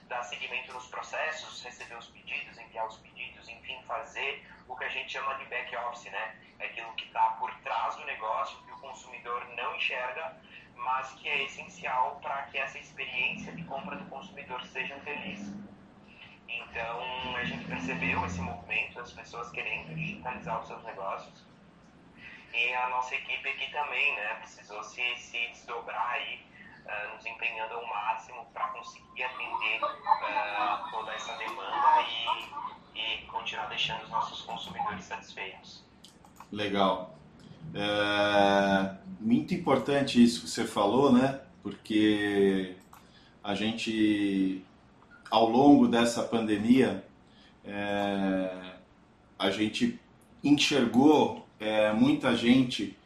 dar 0.08 0.22
seguimento 0.22 0.72
nos 0.72 0.86
processos, 0.88 1.62
receber 1.62 1.96
os 1.96 2.06
pedidos, 2.08 2.58
enviar 2.58 2.86
os 2.86 2.96
pedidos, 2.98 3.48
enfim, 3.48 3.80
fazer 3.86 4.46
o 4.66 4.76
que 4.76 4.84
a 4.84 4.88
gente 4.88 5.12
chama 5.12 5.34
de 5.34 5.44
back 5.46 5.74
office, 5.76 6.10
né? 6.10 6.36
É 6.58 6.66
aquilo 6.66 6.92
que 6.94 7.04
está 7.04 7.32
por 7.38 7.52
trás 7.60 7.96
do 7.96 8.04
negócio, 8.04 8.58
que 8.64 8.72
o 8.72 8.78
consumidor 8.78 9.46
não 9.56 9.76
enxerga, 9.76 10.36
mas 10.74 11.12
que 11.12 11.28
é 11.28 11.44
essencial 11.44 12.18
para 12.22 12.42
que 12.44 12.58
essa 12.58 12.78
experiência 12.78 13.52
de 13.52 13.64
compra 13.64 13.96
do 13.96 14.04
consumidor 14.06 14.64
seja 14.66 14.96
feliz. 15.00 15.52
Então, 16.48 17.36
a 17.36 17.44
gente 17.44 17.64
percebeu 17.66 18.24
esse 18.24 18.40
movimento, 18.40 18.98
as 19.00 19.12
pessoas 19.12 19.50
querendo 19.50 19.94
digitalizar 19.94 20.60
os 20.60 20.66
seus 20.66 20.82
negócios, 20.84 21.46
e 22.52 22.74
a 22.74 22.88
nossa 22.88 23.14
equipe 23.14 23.48
aqui 23.48 23.70
também, 23.70 24.16
né, 24.16 24.34
precisou 24.36 24.82
se, 24.82 25.16
se 25.16 25.48
desdobrar 25.48 26.12
aí, 26.12 26.40
uh, 26.88 27.14
nos 27.14 27.24
empenhando 27.26 27.74
ao 27.74 27.86
máximo 27.86 28.46
para 28.52 28.68
conseguir 28.68 29.22
atender 29.22 29.84
uh, 29.84 30.90
toda 30.90 31.12
essa 31.12 31.36
demanda 31.36 32.02
e, 32.94 32.98
e 32.98 33.26
continuar 33.26 33.66
deixando 33.66 34.02
os 34.04 34.10
nossos 34.10 34.42
consumidores 34.42 35.04
satisfeitos. 35.04 35.84
Legal. 36.50 37.14
É 37.74 38.96
muito 39.20 39.54
importante 39.54 40.22
isso 40.22 40.42
que 40.42 40.48
você 40.48 40.64
falou, 40.64 41.12
né? 41.12 41.40
Porque 41.62 42.76
a 43.42 43.54
gente, 43.54 44.64
ao 45.30 45.48
longo 45.48 45.86
dessa 45.86 46.22
pandemia, 46.22 47.04
é, 47.64 48.50
a 49.38 49.50
gente 49.50 50.00
enxergou 50.42 51.46
é, 51.60 51.92
muita 51.92 52.36
gente 52.36 52.97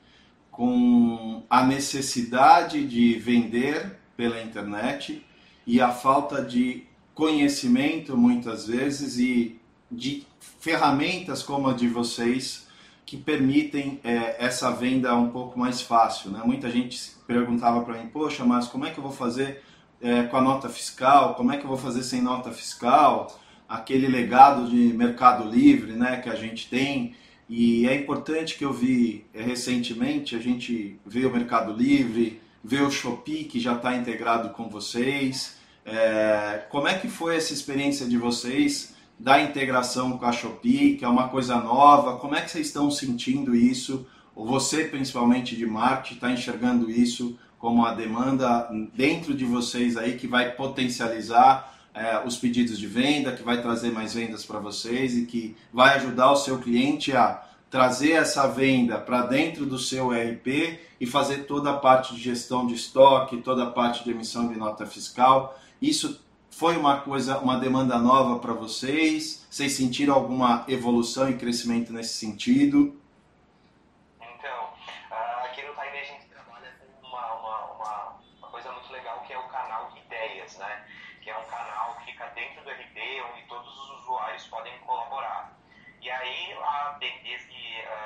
com 0.53 1.43
a 1.51 1.65
necessidade 1.67 2.87
de 2.87 3.15
vender 3.15 3.99
pela 4.17 4.41
internet 4.41 5.27
e 5.67 5.81
a 5.81 5.91
falta 5.91 6.43
de 6.43 6.85
conhecimento 7.15 8.17
muitas 8.17 8.67
vezes 8.67 9.19
e 9.19 9.59
de 9.91 10.25
ferramentas 10.61 11.43
como 11.43 11.69
a 11.69 11.73
de 11.73 11.89
vocês 11.89 12.69
que 13.05 13.17
permitem 13.17 13.99
é, 14.05 14.37
essa 14.39 14.71
venda 14.71 15.15
um 15.17 15.31
pouco 15.31 15.59
mais 15.59 15.81
fácil. 15.81 16.31
Né? 16.31 16.41
Muita 16.45 16.71
gente 16.71 17.13
perguntava 17.27 17.83
para 17.83 17.99
mim, 17.99 18.09
poxa, 18.09 18.45
mas 18.45 18.69
como 18.69 18.87
é 18.87 18.91
que 18.91 18.99
eu 18.99 19.03
vou 19.03 19.13
fazer 19.13 19.63
é, 20.01 20.25
com 20.25 20.37
a 20.37 20.41
nota 20.41 20.69
fiscal? 20.69 21.35
Como 21.35 21.51
é 21.51 21.57
que 21.57 21.65
eu 21.65 21.69
vou 21.69 21.79
fazer 21.79 22.03
sem 22.03 22.21
nota 22.21 22.51
fiscal? 22.51 23.41
Aquele 23.69 24.07
legado 24.07 24.69
de 24.69 24.93
mercado 24.93 25.49
livre 25.49 25.93
né, 25.93 26.21
que 26.21 26.29
a 26.29 26.35
gente 26.35 26.69
tem. 26.69 27.15
E 27.55 27.87
é 27.87 27.95
importante 27.95 28.57
que 28.57 28.65
eu 28.65 28.73
vi 28.73 29.27
é, 29.35 29.43
recentemente, 29.43 30.35
a 30.35 30.39
gente 30.39 30.99
vê 31.05 31.27
o 31.27 31.31
Mercado 31.31 31.71
Livre, 31.71 32.41
vê 32.65 32.81
o 32.81 32.91
Shopee 32.91 33.45
que 33.45 33.61
já 33.61 33.75
está 33.75 33.95
integrado 33.95 34.49
com 34.55 34.71
vocês. 34.71 35.59
É, 35.85 36.65
como 36.71 36.89
é 36.89 36.97
que 36.97 37.09
foi 37.09 37.37
essa 37.37 37.53
experiência 37.53 38.07
de 38.07 38.17
vocês 38.17 38.95
da 39.19 39.39
integração 39.43 40.17
com 40.17 40.25
a 40.25 40.33
Shopee, 40.33 40.97
que 40.97 41.05
é 41.05 41.09
uma 41.09 41.29
coisa 41.29 41.57
nova? 41.57 42.17
Como 42.17 42.35
é 42.35 42.41
que 42.41 42.51
vocês 42.51 42.69
estão 42.69 42.91
sentindo 42.91 43.55
isso? 43.55 44.07
Ou 44.35 44.47
você, 44.47 44.85
principalmente 44.85 45.55
de 45.55 45.67
marketing, 45.67 46.15
está 46.15 46.31
enxergando 46.31 46.91
isso 46.91 47.39
como 47.59 47.85
a 47.85 47.93
demanda 47.93 48.71
dentro 48.95 49.35
de 49.35 49.45
vocês 49.45 49.99
aí 49.99 50.17
que 50.17 50.27
vai 50.27 50.53
potencializar 50.53 51.71
é, 51.95 52.23
os 52.25 52.37
pedidos 52.37 52.79
de 52.79 52.87
venda, 52.87 53.33
que 53.33 53.43
vai 53.43 53.61
trazer 53.61 53.91
mais 53.91 54.15
vendas 54.15 54.45
para 54.45 54.59
vocês 54.59 55.17
e 55.17 55.27
que 55.27 55.55
vai 55.71 55.97
ajudar 55.97 56.33
o 56.33 56.37
seu 56.37 56.59
cliente 56.59 57.13
a 57.13 57.42
trazer 57.73 58.13
essa 58.13 58.47
venda 58.47 58.99
para 58.99 59.23
dentro 59.23 59.65
do 59.65 59.79
seu 59.79 60.15
ERP 60.15 60.79
e 61.01 61.07
fazer 61.07 61.47
toda 61.47 61.71
a 61.71 61.79
parte 61.79 62.15
de 62.15 62.21
gestão 62.21 62.67
de 62.67 62.75
estoque, 62.75 63.39
toda 63.39 63.63
a 63.63 63.71
parte 63.71 64.05
de 64.05 64.11
emissão 64.11 64.47
de 64.47 64.59
nota 64.59 64.85
fiscal. 64.85 65.59
Isso 65.81 66.21
foi 66.51 66.77
uma 66.77 67.01
coisa, 67.01 67.39
uma 67.39 67.59
demanda 67.59 67.97
nova 67.99 68.39
para 68.41 68.53
vocês? 68.53 69.47
Vocês 69.49 69.73
sentiram 69.73 70.13
alguma 70.13 70.67
evolução 70.69 71.31
e 71.31 71.35
crescimento 71.39 71.95
nesse 71.95 72.13
sentido? 72.13 72.95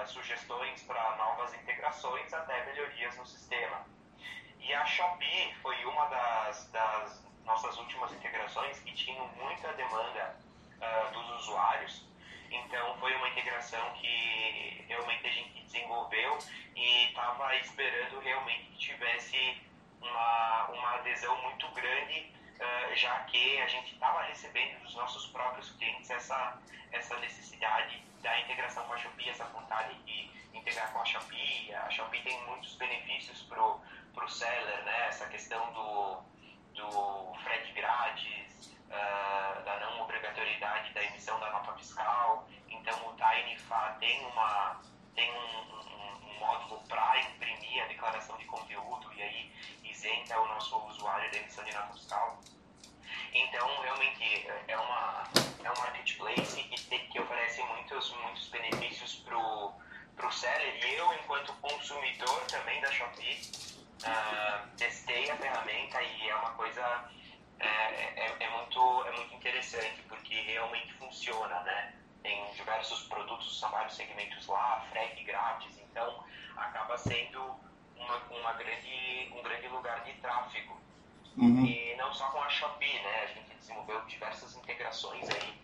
Sugestões 0.06 0.82
para 0.82 1.16
novas 1.16 1.54
integrações 1.54 2.32
até 2.32 2.64
melhorias 2.66 3.16
no 3.16 3.26
sistema. 3.26 3.86
E 4.60 4.72
a 4.74 4.84
Shopee 4.84 5.54
foi 5.62 5.84
uma 5.84 6.06
das, 6.06 6.70
das 6.70 7.24
nossas 7.44 7.76
últimas 7.78 8.12
integrações 8.12 8.78
que 8.80 8.92
tinha 8.92 9.22
muita 9.22 9.72
demanda 9.74 10.36
uh, 10.80 11.12
dos 11.12 11.30
usuários. 11.42 12.04
Então 12.50 12.96
foi 12.98 13.14
uma 13.14 13.28
integração 13.28 13.92
que 13.94 14.84
realmente 14.88 15.26
a 15.26 15.30
gente 15.30 15.62
desenvolveu 15.62 16.38
e 16.74 17.08
estava 17.08 17.54
esperando 17.56 18.18
realmente 18.20 18.64
que 18.66 18.78
tivesse 18.78 19.62
uma, 20.00 20.66
uma 20.70 20.94
adesão 20.96 21.36
muito 21.42 21.68
grande, 21.70 22.32
uh, 22.56 22.96
já 22.96 23.20
que 23.24 23.60
a 23.60 23.66
gente 23.68 23.94
estava 23.94 24.22
recebendo 24.22 24.80
dos 24.82 24.94
nossos 24.94 25.26
próprios 25.26 25.70
clientes 25.72 26.10
essa, 26.10 26.58
essa 26.92 27.16
necessidade 27.18 28.05
da 28.26 28.40
integração 28.40 28.84
com 28.86 28.92
a 28.92 28.98
Shopee, 28.98 29.30
essa 29.30 29.44
vontade 29.44 29.94
de 30.02 30.28
integrar 30.52 30.92
com 30.92 31.00
a 31.00 31.04
Shopee. 31.04 31.72
A 31.72 31.88
Shopee 31.90 32.22
tem 32.22 32.44
muitos 32.46 32.74
benefícios 32.74 33.42
para 33.44 33.62
o 33.62 34.28
seller, 34.28 34.84
né? 34.84 35.06
essa 35.06 35.26
questão 35.28 35.72
do, 35.72 36.24
do 36.74 37.34
frete 37.44 37.70
grátis, 37.70 38.74
uh, 38.88 39.62
da 39.64 39.78
não 39.78 40.02
obrigatoriedade 40.02 40.92
da 40.92 41.04
emissão 41.04 41.38
da 41.38 41.52
nota 41.52 41.72
fiscal. 41.74 42.48
Então 42.68 42.98
o 43.08 43.14
TinyFA 43.14 43.96
tem, 44.00 44.26
uma, 44.26 44.80
tem 45.14 45.30
um, 45.30 45.60
um, 45.70 46.28
um 46.28 46.38
módulo 46.40 46.82
para 46.88 47.20
imprimir 47.20 47.84
a 47.84 47.86
declaração 47.86 48.36
de 48.38 48.44
conteúdo 48.46 49.12
e 49.14 49.22
aí 49.22 49.52
isenta 49.84 50.40
o 50.40 50.48
nosso 50.48 50.76
usuário 50.88 51.30
da 51.30 51.38
emissão 51.38 51.62
de 51.62 51.72
nota 51.72 51.92
fiscal. 51.92 52.40
Então, 53.32 53.80
realmente, 53.82 54.48
é 54.66 54.76
uma, 54.78 55.15
seller. 60.36 60.84
E 60.84 60.94
eu, 60.94 61.12
enquanto 61.14 61.52
consumidor 61.54 62.40
também 62.46 62.80
da 62.80 62.92
Shopee, 62.92 63.40
uh, 64.04 64.76
testei 64.76 65.30
a 65.30 65.36
ferramenta 65.36 66.02
e 66.02 66.28
é 66.28 66.34
uma 66.36 66.50
coisa 66.52 67.10
é, 67.58 67.66
é, 67.66 68.36
é, 68.40 68.50
muito, 68.50 69.04
é 69.06 69.12
muito 69.12 69.34
interessante, 69.34 70.02
porque 70.08 70.34
realmente 70.34 70.92
funciona, 70.94 71.60
né? 71.60 71.94
Tem 72.22 72.52
diversos 72.54 73.04
produtos, 73.04 73.58
são 73.58 73.70
vários 73.70 73.94
segmentos 73.94 74.46
lá, 74.46 74.84
frete 74.90 75.22
grátis, 75.24 75.78
então 75.78 76.24
acaba 76.56 76.98
sendo 76.98 77.40
uma, 77.96 78.16
uma 78.30 78.52
grande, 78.54 79.32
um 79.32 79.42
grande 79.42 79.68
lugar 79.68 80.02
de 80.04 80.12
tráfego 80.14 80.85
Uhum. 81.36 81.66
E 81.66 81.94
não 81.96 82.12
só 82.12 82.28
com 82.30 82.42
a 82.42 82.48
Shopee, 82.48 82.98
né? 83.00 83.24
A 83.24 83.26
gente 83.26 83.54
desenvolveu 83.56 84.00
diversas 84.06 84.56
integrações 84.56 85.28
aí 85.28 85.54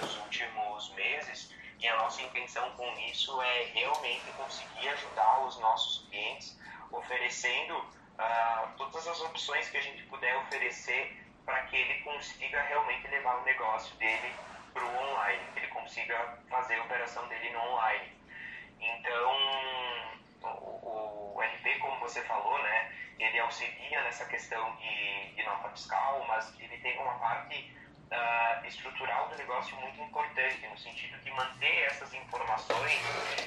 nos 0.00 0.18
últimos 0.18 0.92
meses 0.94 1.54
e 1.80 1.88
a 1.88 1.96
nossa 1.96 2.22
intenção 2.22 2.70
com 2.72 2.98
isso 3.00 3.40
é 3.42 3.64
realmente 3.74 4.24
conseguir 4.36 4.88
ajudar 4.88 5.40
os 5.46 5.58
nossos 5.60 6.06
clientes 6.08 6.58
oferecendo 6.90 7.76
uh, 7.76 8.68
todas 8.76 9.06
as 9.06 9.20
opções 9.20 9.68
que 9.68 9.76
a 9.76 9.82
gente 9.82 10.02
puder 10.04 10.36
oferecer 10.36 11.20
para 11.44 11.62
que 11.64 11.76
ele 11.76 12.00
consiga 12.00 12.62
realmente 12.62 13.06
levar 13.08 13.36
o 13.40 13.44
negócio 13.44 13.94
dele 13.96 14.32
para 14.72 14.84
o 14.84 15.10
online, 15.10 15.42
que 15.52 15.58
ele 15.60 15.68
consiga 15.68 16.38
fazer 16.48 16.74
a 16.76 16.84
operação 16.84 17.26
dele 17.28 17.50
no 17.50 17.60
online. 17.60 18.12
Então, 18.80 19.32
o, 20.42 21.34
o 21.36 21.42
você 22.04 22.22
falou, 22.24 22.62
né, 22.62 22.92
ele 23.18 23.38
auxilia 23.40 24.02
nessa 24.02 24.26
questão 24.26 24.76
de, 24.76 25.34
de 25.34 25.42
nota 25.42 25.70
fiscal, 25.70 26.22
mas 26.28 26.54
ele 26.60 26.76
tem 26.78 26.98
uma 27.00 27.14
parte 27.14 27.74
uh, 28.12 28.66
estrutural 28.66 29.28
do 29.28 29.36
negócio 29.36 29.74
muito 29.76 30.00
importante, 30.02 30.66
no 30.68 30.76
sentido 30.76 31.18
de 31.20 31.30
manter 31.30 31.84
essas 31.86 32.12
informações, 32.12 32.92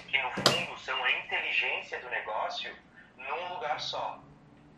que 0.08 0.22
no 0.22 0.32
fundo 0.32 0.80
são 0.80 1.04
a 1.04 1.12
inteligência 1.12 2.00
do 2.00 2.10
negócio, 2.10 2.76
num 3.15 3.54
lugar 3.54 3.80
só. 3.80 4.20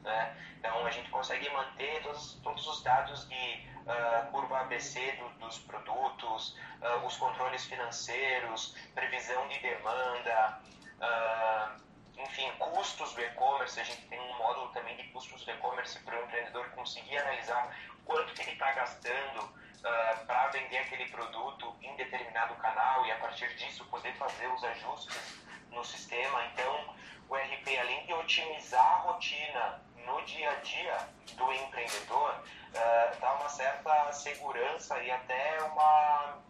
Né? 0.03 0.35
Então 0.59 0.85
a 0.85 0.91
gente 0.91 1.09
consegue 1.09 1.49
manter 1.49 2.01
todos, 2.03 2.33
todos 2.43 2.67
os 2.67 2.83
dados 2.83 3.29
de 3.29 3.65
uh, 3.85 4.29
curva 4.31 4.59
ABC 4.59 5.13
do, 5.13 5.29
dos 5.45 5.59
produtos, 5.59 6.57
uh, 6.81 7.05
os 7.05 7.15
controles 7.15 7.65
financeiros, 7.65 8.75
previsão 8.93 9.47
de 9.47 9.59
demanda, 9.59 10.59
uh, 10.99 11.88
enfim, 12.23 12.51
custos 12.57 13.13
do 13.13 13.21
e-commerce, 13.21 13.79
a 13.79 13.83
gente 13.83 14.01
tem 14.07 14.19
um 14.19 14.37
módulo 14.37 14.69
também 14.69 14.95
de 14.95 15.03
custos 15.03 15.43
do 15.45 15.51
e-commerce 15.51 15.97
para 15.99 16.19
o 16.19 16.23
empreendedor 16.25 16.69
conseguir 16.71 17.17
analisar 17.17 17.75
quanto 18.05 18.33
que 18.33 18.41
ele 18.41 18.51
está 18.51 18.71
gastando 18.73 19.39
uh, 19.43 20.25
para 20.25 20.47
vender 20.49 20.77
aquele 20.79 21.05
produto 21.09 21.75
em 21.81 21.95
determinado 21.95 22.55
canal 22.55 23.05
e 23.05 23.11
a 23.11 23.15
partir 23.17 23.55
disso 23.55 23.85
poder 23.85 24.13
fazer 24.15 24.47
os 24.47 24.63
ajustes 24.63 25.39
no 25.71 25.83
sistema. 25.85 26.45
Então, 26.47 26.95
o 27.29 27.35
RP, 27.35 27.77
além 27.79 28.05
de 28.05 28.13
otimizar 28.13 28.85
a 28.85 28.97
rotina 28.97 29.81
no 30.05 30.21
dia 30.23 30.51
a 30.51 30.55
dia 30.55 30.97
do 31.35 31.53
empreendedor, 31.53 32.31
uh, 32.33 33.19
dá 33.19 33.33
uma 33.35 33.49
certa 33.49 34.11
segurança 34.11 35.01
e 35.01 35.11
até 35.11 35.61
uma 35.63 36.48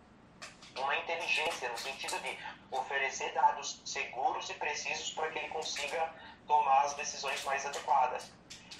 uma 0.77 0.95
inteligência 0.95 1.69
no 1.69 1.77
sentido 1.77 2.19
de 2.21 2.37
oferecer 2.71 3.33
dados 3.33 3.81
seguros 3.85 4.49
e 4.49 4.53
precisos 4.55 5.11
para 5.11 5.29
que 5.29 5.39
ele 5.39 5.49
consiga 5.49 6.13
tomar 6.47 6.81
as 6.83 6.93
decisões 6.93 7.43
mais 7.43 7.65
adequadas. 7.65 8.31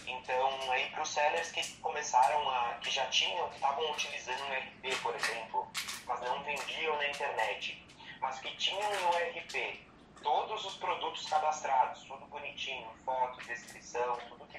Então, 0.06 0.72
aí 0.72 0.90
para 0.90 1.04
os 1.04 1.10
sellers 1.10 1.52
que 1.52 1.66
começaram 1.78 2.50
a, 2.50 2.80
que 2.82 2.90
já 2.90 3.06
tinham, 3.08 3.48
que 3.50 3.56
estavam 3.56 3.92
utilizando 3.92 4.44
um 4.44 4.54
RP, 4.54 5.02
por 5.02 5.16
exemplo, 5.16 5.68
mas 6.06 6.22
não 6.22 6.44
vendiam 6.44 6.96
na 6.98 7.08
internet, 7.08 7.86
mas 8.20 8.40
que 8.40 8.56
tinham 8.58 8.82
um 8.82 9.40
RP 9.40 9.88
todos 10.22 10.66
os 10.66 10.76
produtos 10.78 11.28
cadastrados, 11.30 12.04
tudo 12.04 12.26
bonitinho, 12.26 12.88
foto, 13.06 13.40
descrição, 13.46 14.18
tudo 14.28 14.46
que 14.48 14.59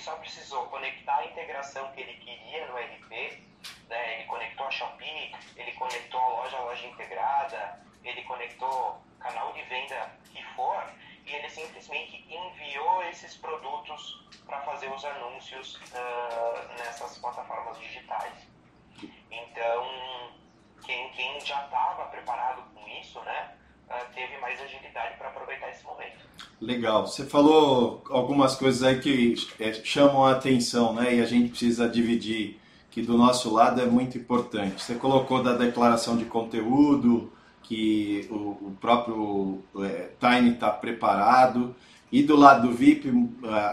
só 0.00 0.16
precisou 0.16 0.66
conectar 0.66 1.16
a 1.18 1.26
integração 1.26 1.90
que 1.92 2.00
ele 2.00 2.14
queria 2.14 2.66
no 2.66 2.76
RP, 2.76 3.42
né? 3.88 4.14
ele 4.14 4.24
conectou 4.24 4.66
a 4.66 4.70
Shopee, 4.70 5.34
ele 5.56 5.72
conectou 5.72 6.20
a 6.20 6.28
loja 6.28 6.56
a 6.56 6.60
loja 6.60 6.86
integrada, 6.86 7.80
ele 8.02 8.22
conectou 8.22 9.00
canal 9.18 9.52
de 9.52 9.62
venda 9.62 10.10
que 10.32 10.42
for, 10.54 10.82
e 11.26 11.34
ele 11.34 11.48
simplesmente 11.50 12.24
enviou 12.28 13.02
esses 13.04 13.36
produtos 13.36 14.26
para 14.46 14.62
fazer 14.62 14.90
os 14.90 15.04
anúncios 15.04 15.76
uh, 15.76 16.78
nessas 16.78 17.18
plataformas 17.18 17.78
digitais. 17.78 18.48
Então, 19.30 20.32
quem, 20.84 21.10
quem 21.10 21.40
já 21.40 21.64
estava 21.64 22.06
preparado 22.06 22.62
com 22.74 22.88
isso, 22.88 23.20
né, 23.20 23.56
teve 24.14 24.38
mais 24.40 24.60
agilidade 24.60 25.16
para 25.18 25.28
aproveitar 25.28 25.70
esse 25.70 25.84
momento. 25.84 26.18
Legal. 26.60 27.06
Você 27.06 27.24
falou 27.24 28.02
algumas 28.10 28.54
coisas 28.54 28.82
aí 28.82 28.98
que 29.00 29.34
é, 29.58 29.72
chamam 29.72 30.24
a 30.24 30.32
atenção, 30.32 30.92
né, 30.94 31.14
e 31.14 31.20
a 31.20 31.26
gente 31.26 31.50
precisa 31.50 31.88
dividir 31.88 32.60
que 32.90 33.02
do 33.02 33.16
nosso 33.16 33.52
lado 33.52 33.80
é 33.80 33.86
muito 33.86 34.18
importante. 34.18 34.82
Você 34.82 34.94
colocou 34.94 35.42
da 35.42 35.54
declaração 35.54 36.16
de 36.16 36.24
conteúdo, 36.24 37.32
que 37.62 38.26
o, 38.30 38.72
próprio 38.80 39.62
é, 39.78 40.10
Tiny 40.18 40.54
está 40.54 40.70
preparado. 40.70 41.74
E 42.10 42.20
do 42.20 42.34
lado 42.34 42.66
do 42.66 42.74
VIP, 42.74 43.12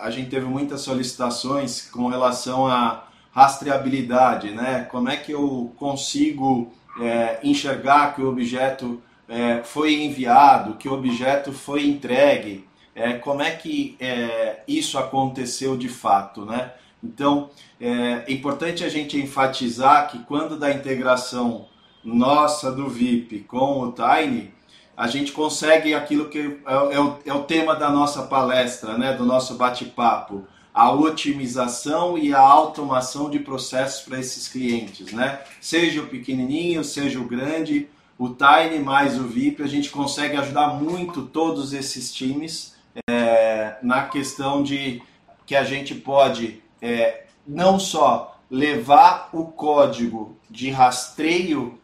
a 0.03 0.11
gente 0.11 0.29
teve 0.29 0.45
muitas 0.45 0.81
solicitações 0.81 1.89
com 1.89 2.07
relação 2.07 2.67
à 2.67 3.07
rastreabilidade, 3.31 4.51
né? 4.51 4.83
Como 4.91 5.09
é 5.09 5.17
que 5.17 5.31
eu 5.31 5.73
consigo 5.77 6.71
é, 7.01 7.39
enxergar 7.43 8.13
que 8.13 8.21
o 8.21 8.29
objeto 8.29 9.01
é, 9.27 9.61
foi 9.63 10.03
enviado, 10.03 10.75
que 10.75 10.87
objeto 10.87 11.51
foi 11.51 11.85
entregue? 11.85 12.67
É, 12.95 13.13
como 13.13 13.41
é 13.41 13.51
que 13.51 13.95
é, 13.99 14.63
isso 14.67 14.97
aconteceu 14.97 15.77
de 15.77 15.89
fato, 15.89 16.45
né? 16.45 16.73
Então, 17.03 17.51
é 17.79 18.31
importante 18.31 18.83
a 18.83 18.89
gente 18.89 19.19
enfatizar 19.19 20.09
que 20.09 20.19
quando 20.19 20.57
da 20.57 20.71
integração 20.71 21.67
nossa 22.03 22.71
do 22.71 22.89
VIP 22.89 23.41
com 23.41 23.81
o 23.81 23.91
Tiny, 23.91 24.51
a 24.97 25.07
gente 25.07 25.31
consegue 25.31 25.93
aquilo 25.93 26.27
que 26.27 26.39
é, 26.39 26.73
é, 26.95 26.99
o, 26.99 27.19
é 27.23 27.33
o 27.33 27.43
tema 27.43 27.75
da 27.75 27.91
nossa 27.91 28.23
palestra, 28.23 28.97
né, 28.97 29.13
do 29.13 29.23
nosso 29.23 29.53
bate-papo, 29.53 30.47
a 30.73 30.91
otimização 30.91 32.17
e 32.17 32.33
a 32.33 32.39
automação 32.39 33.29
de 33.29 33.39
processos 33.39 34.01
para 34.01 34.19
esses 34.19 34.47
clientes, 34.47 35.11
né? 35.11 35.41
Seja 35.59 36.01
o 36.01 36.07
pequenininho, 36.07 36.83
seja 36.83 37.19
o 37.19 37.27
grande, 37.27 37.89
o 38.17 38.29
Tiny 38.29 38.79
mais 38.79 39.19
o 39.19 39.23
VIP, 39.23 39.61
a 39.61 39.67
gente 39.67 39.89
consegue 39.89 40.37
ajudar 40.37 40.69
muito 40.69 41.23
todos 41.23 41.73
esses 41.73 42.13
times 42.13 42.75
é, 43.09 43.77
na 43.81 44.03
questão 44.03 44.63
de 44.63 45.01
que 45.45 45.55
a 45.55 45.63
gente 45.63 45.93
pode 45.95 46.61
é, 46.81 47.25
não 47.47 47.79
só 47.79 48.39
levar 48.49 49.29
o 49.33 49.45
código 49.45 50.37
de 50.49 50.69
rastreio 50.69 51.79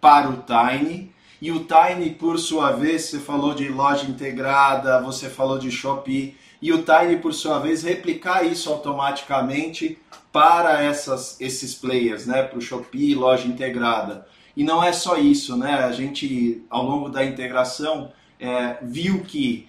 para 0.00 0.28
o 0.28 0.42
Tiny. 0.42 1.12
E 1.40 1.52
o 1.52 1.64
Tiny, 1.64 2.10
por 2.10 2.38
sua 2.38 2.72
vez, 2.72 3.02
você 3.02 3.18
falou 3.18 3.54
de 3.54 3.68
loja 3.68 4.04
integrada, 4.04 5.00
você 5.00 5.28
falou 5.28 5.58
de 5.58 5.70
Shopee, 5.70 6.36
e 6.60 6.72
o 6.72 6.82
Tiny, 6.82 7.18
por 7.18 7.32
sua 7.32 7.60
vez, 7.60 7.82
replicar 7.82 8.44
isso 8.44 8.68
automaticamente 8.70 9.98
para 10.32 10.82
essas, 10.82 11.40
esses 11.40 11.74
players, 11.74 12.26
né? 12.26 12.42
para 12.42 12.58
o 12.58 12.60
Shopee, 12.60 13.14
loja 13.14 13.46
integrada. 13.46 14.26
E 14.58 14.64
não 14.64 14.82
é 14.82 14.92
só 14.92 15.16
isso, 15.16 15.56
né? 15.56 15.72
A 15.74 15.92
gente, 15.92 16.64
ao 16.68 16.84
longo 16.84 17.08
da 17.08 17.24
integração, 17.24 18.10
é, 18.40 18.78
viu 18.82 19.20
que 19.20 19.68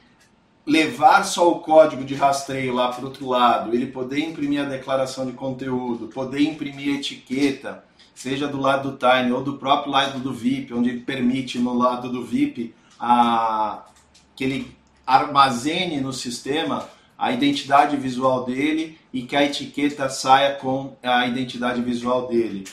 levar 0.65 1.21
só 1.25 1.47
o 1.47 1.60
código 1.60 2.04
de 2.04 2.15
rastreio 2.15 2.73
lá 2.73 2.91
para 2.91 3.04
o 3.04 3.10
outro 3.10 3.28
lado, 3.28 3.71
ele 3.71 3.86
poder 3.86 4.17
imprimir 4.17 4.62
a 4.62 4.65
declaração 4.65 5.28
de 5.28 5.34
conteúdo, 5.34 6.08
poder 6.08 6.41
imprimir 6.41 6.95
a 6.95 6.97
etiqueta, 6.97 7.84
seja 8.15 8.47
do 8.47 8.60
lado 8.60 8.89
do 8.89 8.97
Tiny 8.97 9.32
ou 9.32 9.43
do 9.43 9.60
próprio 9.60 9.91
lado 9.91 10.17
do 10.21 10.34
VIP, 10.34 10.73
onde 10.73 10.89
ele 10.89 11.02
permite 11.02 11.60
no 11.60 11.78
lado 11.78 12.10
do 12.10 12.25
VIP 12.25 12.73
a, 12.99 13.86
que 14.36 14.43
ele 14.43 14.75
armazene 15.06 16.02
no 16.02 16.12
sistema 16.12 16.89
a 17.15 17.32
identidade 17.32 17.95
visual 17.95 18.43
dele 18.43 18.97
e 19.13 19.21
que 19.21 19.36
a 19.36 19.45
etiqueta 19.45 20.10
saia 20.10 20.56
com 20.56 20.97
a 21.04 21.28
identidade 21.28 21.80
visual 21.80 22.28
dele. 22.28 22.63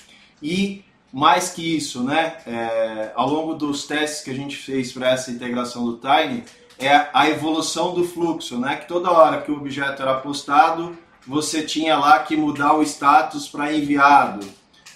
E 0.42 0.86
mais 1.12 1.51
que 1.51 1.77
isso, 1.77 2.03
né, 2.03 2.37
é, 2.47 3.12
ao 3.14 3.29
longo 3.29 3.55
dos 3.55 3.87
testes 3.87 4.23
que 4.23 4.31
a 4.31 4.35
gente 4.35 4.57
fez 4.57 4.92
para 4.92 5.11
essa 5.11 5.31
integração 5.31 5.85
do 5.85 5.99
Tiny, 5.99 6.45
é 6.79 7.09
a 7.12 7.29
evolução 7.29 7.95
do 7.95 8.05
fluxo, 8.05 8.59
né, 8.59 8.77
que 8.77 8.87
toda 8.87 9.11
hora 9.11 9.40
que 9.40 9.51
o 9.51 9.57
objeto 9.57 10.03
era 10.03 10.14
postado, 10.14 10.97
você 11.27 11.62
tinha 11.62 11.97
lá 11.97 12.19
que 12.21 12.37
mudar 12.37 12.75
o 12.75 12.83
status 12.83 13.49
para 13.49 13.73
enviado 13.73 14.47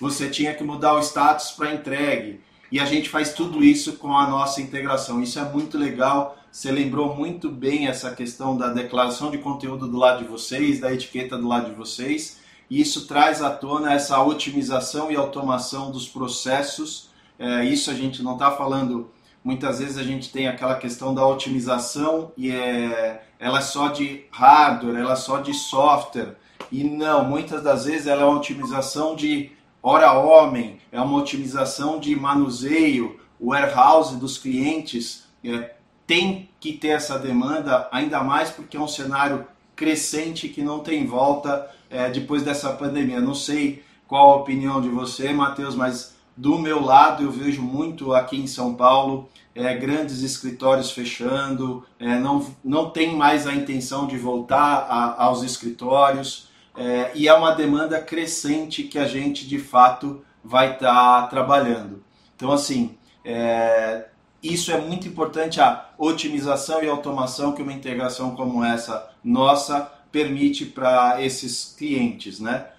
você 0.01 0.31
tinha 0.31 0.55
que 0.55 0.65
mudar 0.65 0.95
o 0.95 1.01
status 1.01 1.51
para 1.51 1.75
entregue. 1.75 2.41
E 2.73 2.81
a 2.81 2.87
gente 2.87 3.11
faz 3.11 3.35
tudo 3.35 3.63
isso 3.63 3.95
com 3.95 4.17
a 4.17 4.27
nossa 4.27 4.63
integração. 4.63 5.23
Isso 5.23 5.39
é 5.39 5.45
muito 5.45 5.77
legal. 5.77 6.39
Você 6.51 6.73
lembrou 6.73 7.15
muito 7.15 7.51
bem 7.51 7.87
essa 7.87 8.11
questão 8.13 8.57
da 8.57 8.69
declaração 8.69 9.31
de 9.31 9.39
conteúdo 9.39 9.87
do 9.87 9.99
lado 9.99 10.25
de 10.25 10.31
vocês, 10.31 10.81
da 10.81 10.93
etiqueta 10.93 11.37
do 11.37 11.47
lado 11.47 11.69
de 11.69 11.77
vocês. 11.77 12.40
E 12.71 12.81
isso 12.81 13.07
traz 13.07 13.43
à 13.43 13.51
tona 13.51 13.93
essa 13.93 14.23
otimização 14.23 15.11
e 15.11 15.17
automação 15.17 15.91
dos 15.91 16.09
processos. 16.09 17.11
É, 17.37 17.65
isso 17.65 17.91
a 17.91 17.95
gente 17.95 18.23
não 18.23 18.35
está 18.35 18.53
falando. 18.53 19.11
Muitas 19.43 19.81
vezes 19.81 19.99
a 19.99 20.05
gente 20.05 20.31
tem 20.31 20.47
aquela 20.47 20.77
questão 20.77 21.13
da 21.13 21.27
otimização 21.27 22.31
e 22.37 22.51
é, 22.51 23.25
ela 23.41 23.59
é 23.59 23.63
só 23.63 23.89
de 23.89 24.25
hardware, 24.31 24.97
ela 24.97 25.15
é 25.15 25.17
só 25.17 25.39
de 25.39 25.53
software. 25.53 26.37
E 26.71 26.85
não, 26.85 27.25
muitas 27.25 27.63
das 27.63 27.87
vezes 27.87 28.07
ela 28.07 28.23
é 28.23 28.25
uma 28.25 28.39
otimização 28.39 29.17
de 29.17 29.51
hora 29.83 30.13
homem, 30.13 30.79
é 30.93 31.01
uma 31.01 31.19
otimização 31.19 31.99
de 31.99 32.15
manuseio, 32.15 33.19
o 33.41 33.49
warehouse 33.49 34.17
dos 34.17 34.37
clientes 34.37 35.27
é, 35.43 35.75
tem 36.07 36.51
que 36.61 36.75
ter 36.75 36.89
essa 36.89 37.19
demanda, 37.19 37.89
ainda 37.91 38.23
mais 38.23 38.51
porque 38.51 38.77
é 38.77 38.81
um 38.81 38.87
cenário 38.87 39.47
crescente 39.81 40.47
que 40.51 40.61
não 40.63 40.81
tem 40.81 41.07
volta 41.07 41.71
é, 41.89 42.11
depois 42.11 42.43
dessa 42.43 42.71
pandemia. 42.75 43.19
Não 43.19 43.33
sei 43.33 43.83
qual 44.07 44.33
a 44.33 44.37
opinião 44.37 44.79
de 44.79 44.91
você, 44.91 45.33
Matheus, 45.33 45.75
mas 45.75 46.15
do 46.37 46.59
meu 46.59 46.85
lado 46.85 47.23
eu 47.23 47.31
vejo 47.31 47.63
muito 47.63 48.13
aqui 48.13 48.37
em 48.37 48.47
São 48.47 48.75
Paulo 48.75 49.31
é, 49.55 49.75
grandes 49.75 50.23
escritórios 50.23 50.91
fechando, 50.91 51.83
é, 51.99 52.19
não, 52.19 52.47
não 52.63 52.91
tem 52.91 53.17
mais 53.17 53.47
a 53.47 53.55
intenção 53.55 54.07
de 54.07 54.19
voltar 54.19 54.87
a, 54.87 55.25
aos 55.25 55.43
escritórios 55.43 56.51
é, 56.77 57.13
e 57.15 57.27
é 57.27 57.33
uma 57.33 57.53
demanda 57.53 57.99
crescente 58.03 58.83
que 58.83 58.99
a 58.99 59.07
gente 59.07 59.49
de 59.49 59.59
fato 59.59 60.23
vai 60.45 60.75
estar 60.75 61.23
tá 61.23 61.27
trabalhando. 61.27 62.05
Então, 62.37 62.53
assim, 62.53 62.99
é, 63.25 64.10
isso 64.43 64.73
é 64.73 64.79
muito 64.79 65.07
importante 65.07 65.61
a 65.61 65.91
otimização 65.99 66.83
e 66.83 66.89
automação 66.89 67.55
que 67.55 67.63
uma 67.63 67.73
integração 67.73 68.35
como 68.35 68.65
essa 68.65 69.15
nossa 69.23 69.83
permite 70.11 70.65
para 70.67 71.23
esses 71.23 71.75
clientes, 71.77 72.41
né? 72.41 72.73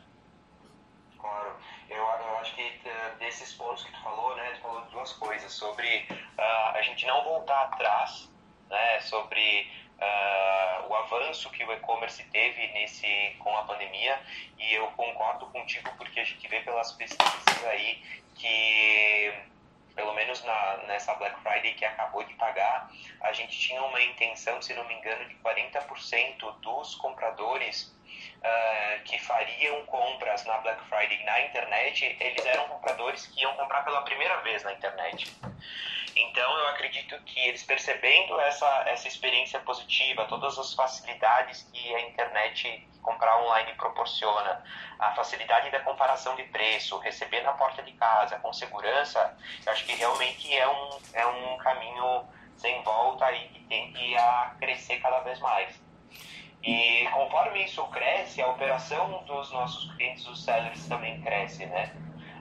Claro, 1.19 1.55
eu, 1.89 1.97
eu 1.97 2.37
acho 2.39 2.55
que 2.55 2.61
uh, 2.61 3.17
desses 3.19 3.53
pontos 3.53 3.83
que 3.83 3.91
tu 3.91 4.01
falou, 4.01 4.35
né, 4.35 4.51
tu 4.55 4.61
falou 4.61 4.81
duas 4.91 5.13
coisas 5.13 5.51
sobre 5.51 6.07
uh, 6.09 6.75
a 6.75 6.81
gente 6.81 7.05
não 7.05 7.23
voltar 7.23 7.63
atrás, 7.65 8.29
né, 8.69 8.99
sobre 9.01 9.67
uh, 9.99 10.89
o 10.89 10.95
avanço 10.95 11.49
que 11.51 11.63
o 11.63 11.71
e-commerce 11.71 12.23
teve 12.31 12.67
nesse 12.73 13.35
com 13.39 13.55
a 13.55 13.63
pandemia 13.63 14.19
e 14.57 14.73
eu 14.73 14.87
concordo 14.87 15.45
contigo 15.47 15.89
porque 15.97 16.19
a 16.19 16.23
gente 16.23 16.45
vê 16.47 16.59
pelas 16.61 16.91
pesquisas 16.93 17.65
aí 17.65 18.01
que 18.35 19.33
pelo 19.95 20.13
menos 20.13 20.43
na, 20.43 20.77
nessa 20.87 21.13
Black 21.15 21.39
Friday 21.41 21.73
que 21.73 21.85
acabou 21.85 22.23
de 22.23 22.33
pagar, 22.35 22.89
a 23.21 23.31
gente 23.33 23.57
tinha 23.57 23.81
uma 23.83 24.01
intenção, 24.01 24.61
se 24.61 24.73
não 24.73 24.87
me 24.87 24.95
engano, 24.95 25.25
de 25.27 25.35
40% 25.35 26.59
dos 26.59 26.95
compradores 26.95 27.93
uh, 28.39 29.03
que 29.03 29.19
fariam 29.19 29.85
compras 29.85 30.45
na 30.45 30.57
Black 30.59 30.83
Friday 30.85 31.23
na 31.23 31.41
internet, 31.41 32.17
eles 32.19 32.45
eram 32.45 32.67
compradores 32.67 33.27
que 33.27 33.41
iam 33.41 33.53
comprar 33.55 33.83
pela 33.83 34.01
primeira 34.03 34.37
vez 34.41 34.63
na 34.63 34.73
internet. 34.73 35.31
Então, 36.15 36.57
eu 36.57 36.67
acredito 36.69 37.17
que 37.23 37.39
eles 37.39 37.63
percebendo 37.63 38.39
essa, 38.41 38.67
essa 38.87 39.07
experiência 39.07 39.59
positiva, 39.61 40.25
todas 40.25 40.57
as 40.57 40.73
facilidades 40.73 41.63
que 41.71 41.95
a 41.95 42.01
internet 42.01 42.87
comprar 43.01 43.41
online 43.41 43.73
proporciona, 43.75 44.63
a 44.99 45.15
facilidade 45.15 45.71
da 45.71 45.79
comparação 45.79 46.35
de 46.35 46.43
preço, 46.43 46.97
receber 46.99 47.41
na 47.41 47.53
porta 47.53 47.81
de 47.81 47.91
casa, 47.93 48.37
com 48.39 48.53
segurança, 48.53 49.35
eu 49.65 49.71
acho 49.71 49.85
que 49.85 49.93
realmente 49.93 50.55
é 50.55 50.67
um, 50.67 50.99
é 51.13 51.25
um 51.25 51.57
caminho 51.57 52.25
sem 52.57 52.83
volta 52.83 53.31
e 53.31 53.47
que 53.49 53.59
tende 53.65 54.15
a 54.15 54.55
crescer 54.59 54.97
cada 54.97 55.19
vez 55.21 55.39
mais. 55.39 55.81
E 56.63 57.07
conforme 57.11 57.63
isso 57.63 57.83
cresce, 57.87 58.41
a 58.41 58.47
operação 58.47 59.23
dos 59.23 59.51
nossos 59.51 59.91
clientes, 59.95 60.27
os 60.27 60.43
sellers, 60.43 60.87
também 60.87 61.19
cresce, 61.21 61.65
né? 61.65 61.91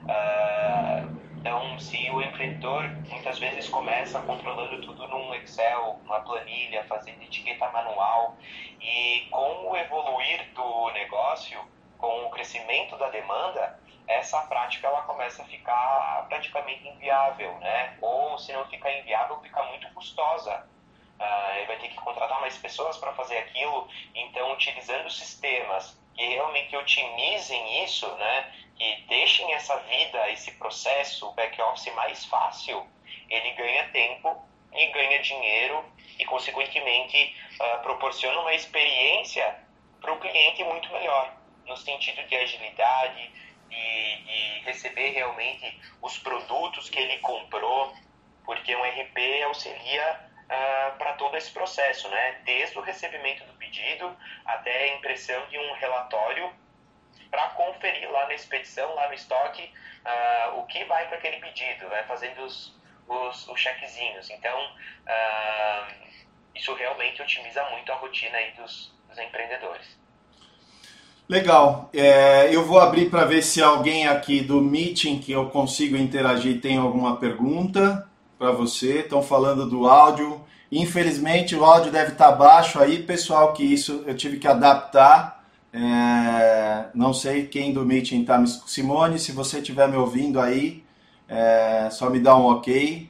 Uh, 0.03 1.30
Então, 1.41 1.79
se 1.79 1.97
o 2.11 2.21
empreendedor 2.21 2.87
muitas 3.09 3.39
vezes 3.39 3.67
começa 3.67 4.21
controlando 4.21 4.79
tudo 4.79 5.07
num 5.07 5.33
Excel, 5.33 5.99
uma 6.05 6.19
planilha, 6.19 6.83
fazendo 6.83 7.23
etiqueta 7.23 7.67
manual, 7.71 8.37
e 8.79 9.27
com 9.31 9.67
o 9.67 9.75
evoluir 9.75 10.53
do 10.53 10.91
negócio, 10.91 11.59
com 11.97 12.25
o 12.25 12.29
crescimento 12.29 12.95
da 12.95 13.09
demanda, 13.09 13.79
essa 14.07 14.39
prática 14.43 14.85
ela 14.85 15.01
começa 15.01 15.41
a 15.41 15.45
ficar 15.45 16.27
praticamente 16.29 16.87
inviável, 16.87 17.57
né? 17.57 17.97
Ou 17.99 18.37
se 18.37 18.53
não 18.53 18.63
ficar 18.67 18.91
inviável, 18.99 19.39
fica 19.41 19.63
muito 19.63 19.91
custosa. 19.95 20.69
Uh, 21.19 21.57
ele 21.57 21.65
vai 21.65 21.77
ter 21.77 21.87
que 21.87 21.95
contratar 21.95 22.39
mais 22.39 22.55
pessoas 22.59 22.97
para 22.99 23.13
fazer 23.13 23.39
aquilo. 23.39 23.87
Então, 24.13 24.53
utilizando 24.53 25.09
sistemas 25.09 25.99
que 26.21 26.27
realmente 26.27 26.75
otimizem 26.75 27.83
isso, 27.83 28.07
né? 28.17 28.53
Que 28.77 29.01
deixem 29.07 29.51
essa 29.53 29.75
vida, 29.77 30.29
esse 30.29 30.51
processo, 30.51 31.27
o 31.27 31.33
back-office 31.33 31.91
mais 31.95 32.23
fácil, 32.25 32.85
ele 33.27 33.51
ganha 33.53 33.89
tempo 33.89 34.47
e 34.71 34.85
ganha 34.87 35.19
dinheiro 35.23 35.83
e, 36.19 36.25
consequentemente, 36.25 37.35
uh, 37.59 37.81
proporciona 37.81 38.39
uma 38.39 38.53
experiência 38.53 39.63
para 39.99 40.13
o 40.13 40.19
cliente 40.19 40.63
muito 40.63 40.91
melhor, 40.93 41.35
no 41.65 41.75
sentido 41.75 42.21
de 42.27 42.35
agilidade, 42.35 43.31
de, 43.67 44.17
de 44.17 44.59
receber 44.59 45.09
realmente 45.09 45.75
os 46.03 46.19
produtos 46.19 46.87
que 46.87 46.99
ele 46.99 47.17
comprou, 47.17 47.95
porque 48.45 48.75
um 48.75 48.83
RP 48.83 49.43
auxilia 49.45 50.30
uh, 50.51 50.97
para 50.97 51.13
todo 51.13 51.37
esse 51.37 51.51
processo, 51.51 52.09
né? 52.09 52.35
Desde 52.43 52.77
o 52.77 52.81
recebimento 52.81 53.43
do 53.45 53.53
pedido 53.53 54.15
até 54.45 54.83
a 54.83 54.97
impressão 54.97 55.45
de 55.47 55.57
um 55.57 55.73
relatório 55.73 56.51
para 57.29 57.47
conferir 57.49 58.11
lá 58.11 58.27
na 58.27 58.33
expedição, 58.33 58.93
lá 58.93 59.07
no 59.07 59.13
estoque, 59.13 59.71
uh, 60.05 60.59
o 60.59 60.65
que 60.65 60.83
vai 60.83 61.07
para 61.07 61.17
aquele 61.17 61.37
pedido, 61.37 61.87
né? 61.87 62.03
fazendo 62.03 62.41
os, 62.43 62.77
os, 63.07 63.47
os 63.47 63.59
chequezinhos. 63.59 64.29
Então, 64.29 64.59
uh, 64.59 65.93
isso 66.53 66.73
realmente 66.73 67.21
otimiza 67.21 67.63
muito 67.69 67.89
a 67.91 67.95
rotina 67.95 68.37
aí 68.37 68.51
dos, 68.51 68.93
dos 69.07 69.17
empreendedores. 69.17 69.99
Legal. 71.29 71.89
É, 71.93 72.53
eu 72.53 72.65
vou 72.65 72.77
abrir 72.77 73.09
para 73.09 73.23
ver 73.23 73.41
se 73.41 73.63
alguém 73.63 74.05
aqui 74.05 74.41
do 74.41 74.59
meeting 74.59 75.21
que 75.21 75.31
eu 75.31 75.49
consigo 75.49 75.95
interagir 75.95 76.59
tem 76.59 76.77
alguma 76.77 77.15
pergunta 77.15 78.10
para 78.41 78.51
você. 78.51 79.01
Estão 79.01 79.21
falando 79.21 79.69
do 79.69 79.87
áudio. 79.87 80.41
Infelizmente 80.71 81.55
o 81.55 81.63
áudio 81.63 81.91
deve 81.91 82.13
estar 82.13 82.31
tá 82.31 82.35
baixo 82.35 82.79
aí, 82.79 83.03
pessoal, 83.03 83.53
que 83.53 83.63
isso 83.63 84.03
eu 84.07 84.15
tive 84.15 84.39
que 84.39 84.47
adaptar. 84.47 85.43
É, 85.71 86.85
não 86.95 87.13
sei 87.13 87.45
quem 87.45 87.71
do 87.71 87.85
meeting 87.85 88.21
está. 88.21 88.43
Simone, 88.65 89.19
se 89.19 89.31
você 89.31 89.59
estiver 89.59 89.87
me 89.87 89.95
ouvindo 89.95 90.39
aí, 90.39 90.83
é, 91.29 91.87
só 91.91 92.09
me 92.09 92.19
dá 92.19 92.35
um 92.35 92.45
ok. 92.45 93.07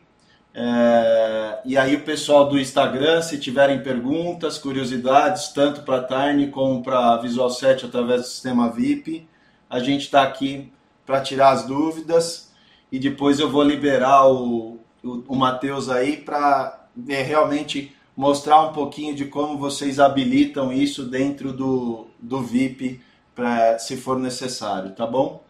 É, 0.54 1.60
e 1.64 1.78
aí 1.78 1.96
o 1.96 2.02
pessoal 2.02 2.50
do 2.50 2.60
Instagram, 2.60 3.22
se 3.22 3.40
tiverem 3.40 3.82
perguntas, 3.82 4.58
curiosidades, 4.58 5.48
tanto 5.54 5.84
para 5.84 6.04
Tiny 6.04 6.50
como 6.50 6.84
para 6.84 7.16
Visual 7.18 7.50
7 7.50 7.86
através 7.86 8.24
do 8.24 8.28
sistema 8.28 8.70
VIP, 8.70 9.30
a 9.70 9.80
gente 9.80 10.02
está 10.02 10.24
aqui 10.24 10.74
para 11.06 11.22
tirar 11.22 11.52
as 11.52 11.66
dúvidas 11.66 12.52
e 12.92 13.00
depois 13.00 13.40
eu 13.40 13.50
vou 13.50 13.64
liberar 13.64 14.28
o, 14.28 14.81
o, 15.04 15.34
o 15.34 15.36
Matheus 15.36 15.90
aí 15.90 16.18
para 16.18 16.88
realmente 17.08 17.96
mostrar 18.16 18.62
um 18.62 18.74
pouquinho 18.74 19.16
de 19.16 19.26
como 19.26 19.58
vocês 19.58 20.00
habilitam 20.00 20.72
isso 20.72 21.06
dentro 21.06 21.54
do, 21.54 22.08
do 22.20 22.42
VIP, 22.42 23.02
pra, 23.34 23.80
se 23.80 23.98
for 23.98 24.20
necessário, 24.20 24.94
tá 24.94 25.08
bom? 25.08 25.44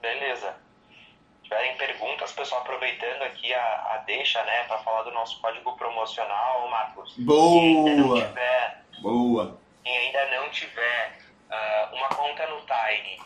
Beleza 0.00 0.62
tiverem 1.52 1.76
perguntas, 1.76 2.32
pessoal, 2.32 2.62
aproveitando 2.62 3.22
aqui 3.22 3.52
a, 3.52 3.60
a 3.60 4.02
deixa, 4.06 4.42
né, 4.44 4.64
para 4.64 4.78
falar 4.78 5.02
do 5.02 5.10
nosso 5.12 5.38
código 5.40 5.76
promocional, 5.76 6.68
Marcos. 6.70 7.14
Boa! 7.18 7.84
Quem 7.84 8.14
tiver, 8.14 8.84
Boa! 9.00 9.58
Quem 9.84 9.98
ainda 9.98 10.36
não 10.36 10.48
tiver 10.48 11.18
uh, 11.50 11.94
uma 11.94 12.08
conta 12.08 12.46
no 12.46 12.60
Tiny 12.60 13.20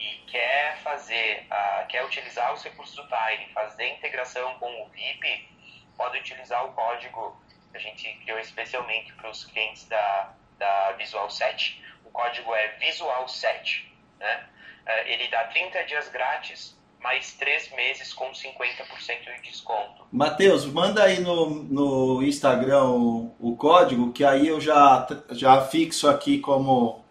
e 0.00 0.16
quer 0.26 0.78
fazer, 0.78 1.46
uh, 1.50 1.86
quer 1.86 2.02
utilizar 2.04 2.54
os 2.54 2.62
recursos 2.64 2.96
do 2.96 3.02
Tiny, 3.02 3.52
fazer 3.52 3.86
integração 3.88 4.54
com 4.54 4.82
o 4.82 4.88
VIP, 4.88 5.48
pode 5.94 6.18
utilizar 6.18 6.64
o 6.64 6.72
código 6.72 7.38
que 7.70 7.76
a 7.76 7.80
gente 7.80 8.10
criou 8.24 8.38
especialmente 8.38 9.12
para 9.12 9.28
os 9.28 9.44
clientes 9.44 9.86
da, 9.86 10.32
da 10.58 10.92
Visual 10.92 11.28
7. 11.28 11.84
O 12.06 12.10
código 12.10 12.54
é 12.54 12.68
Visual 12.78 13.28
7, 13.28 13.94
né? 14.18 14.48
Uh, 14.86 15.08
ele 15.08 15.28
dá 15.28 15.44
30 15.44 15.84
dias 15.84 16.08
grátis 16.08 16.80
mais 17.02 17.32
três 17.34 17.70
meses 17.72 18.12
com 18.12 18.30
50% 18.30 19.42
de 19.42 19.50
desconto. 19.50 20.06
Matheus, 20.12 20.66
manda 20.66 21.02
aí 21.02 21.20
no, 21.20 21.48
no 21.48 22.22
Instagram 22.22 22.84
o, 22.84 23.34
o, 23.40 23.56
código, 23.56 24.12
que 24.12 24.22
aí 24.22 24.46
eu 24.48 24.60
já, 24.60 25.06
já 25.30 25.62
fixo 25.62 26.08
aqui 26.08 26.38
como 26.38 27.02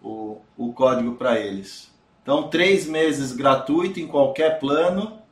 o, 0.00 0.40
o 0.56 0.72
código 0.72 1.16
para 1.16 1.38
eles. 1.40 1.92
Então, 2.26 2.48
três 2.48 2.88
meses 2.88 3.30
gratuito 3.30 4.00
em 4.00 4.06
qualquer 4.08 4.58
plano 4.58 5.22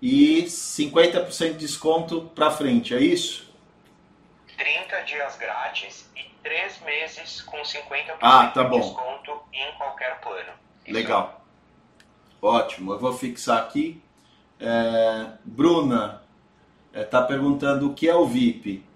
e 0.00 0.44
50% 0.44 1.54
de 1.54 1.58
desconto 1.58 2.30
para 2.36 2.52
frente, 2.52 2.94
é 2.94 3.00
isso? 3.00 3.52
30 4.56 5.00
dias 5.00 5.36
grátis 5.36 6.08
e 6.14 6.22
três 6.40 6.80
meses 6.82 7.42
com 7.42 7.56
50% 7.56 8.18
ah, 8.20 8.46
tá 8.46 8.62
de 8.62 8.78
desconto 8.78 9.42
em 9.52 9.72
qualquer 9.76 10.20
plano. 10.20 10.52
Isso 10.86 10.94
Legal. 10.94 11.44
Ótimo, 12.40 12.92
eu 12.92 13.00
vou 13.00 13.12
fixar 13.12 13.58
aqui. 13.58 14.00
É, 14.60 15.32
Bruna 15.44 16.22
está 16.94 17.22
é, 17.22 17.26
perguntando 17.26 17.90
o 17.90 17.94
que 17.94 18.08
é 18.08 18.14
o 18.14 18.24
VIP. 18.24 18.86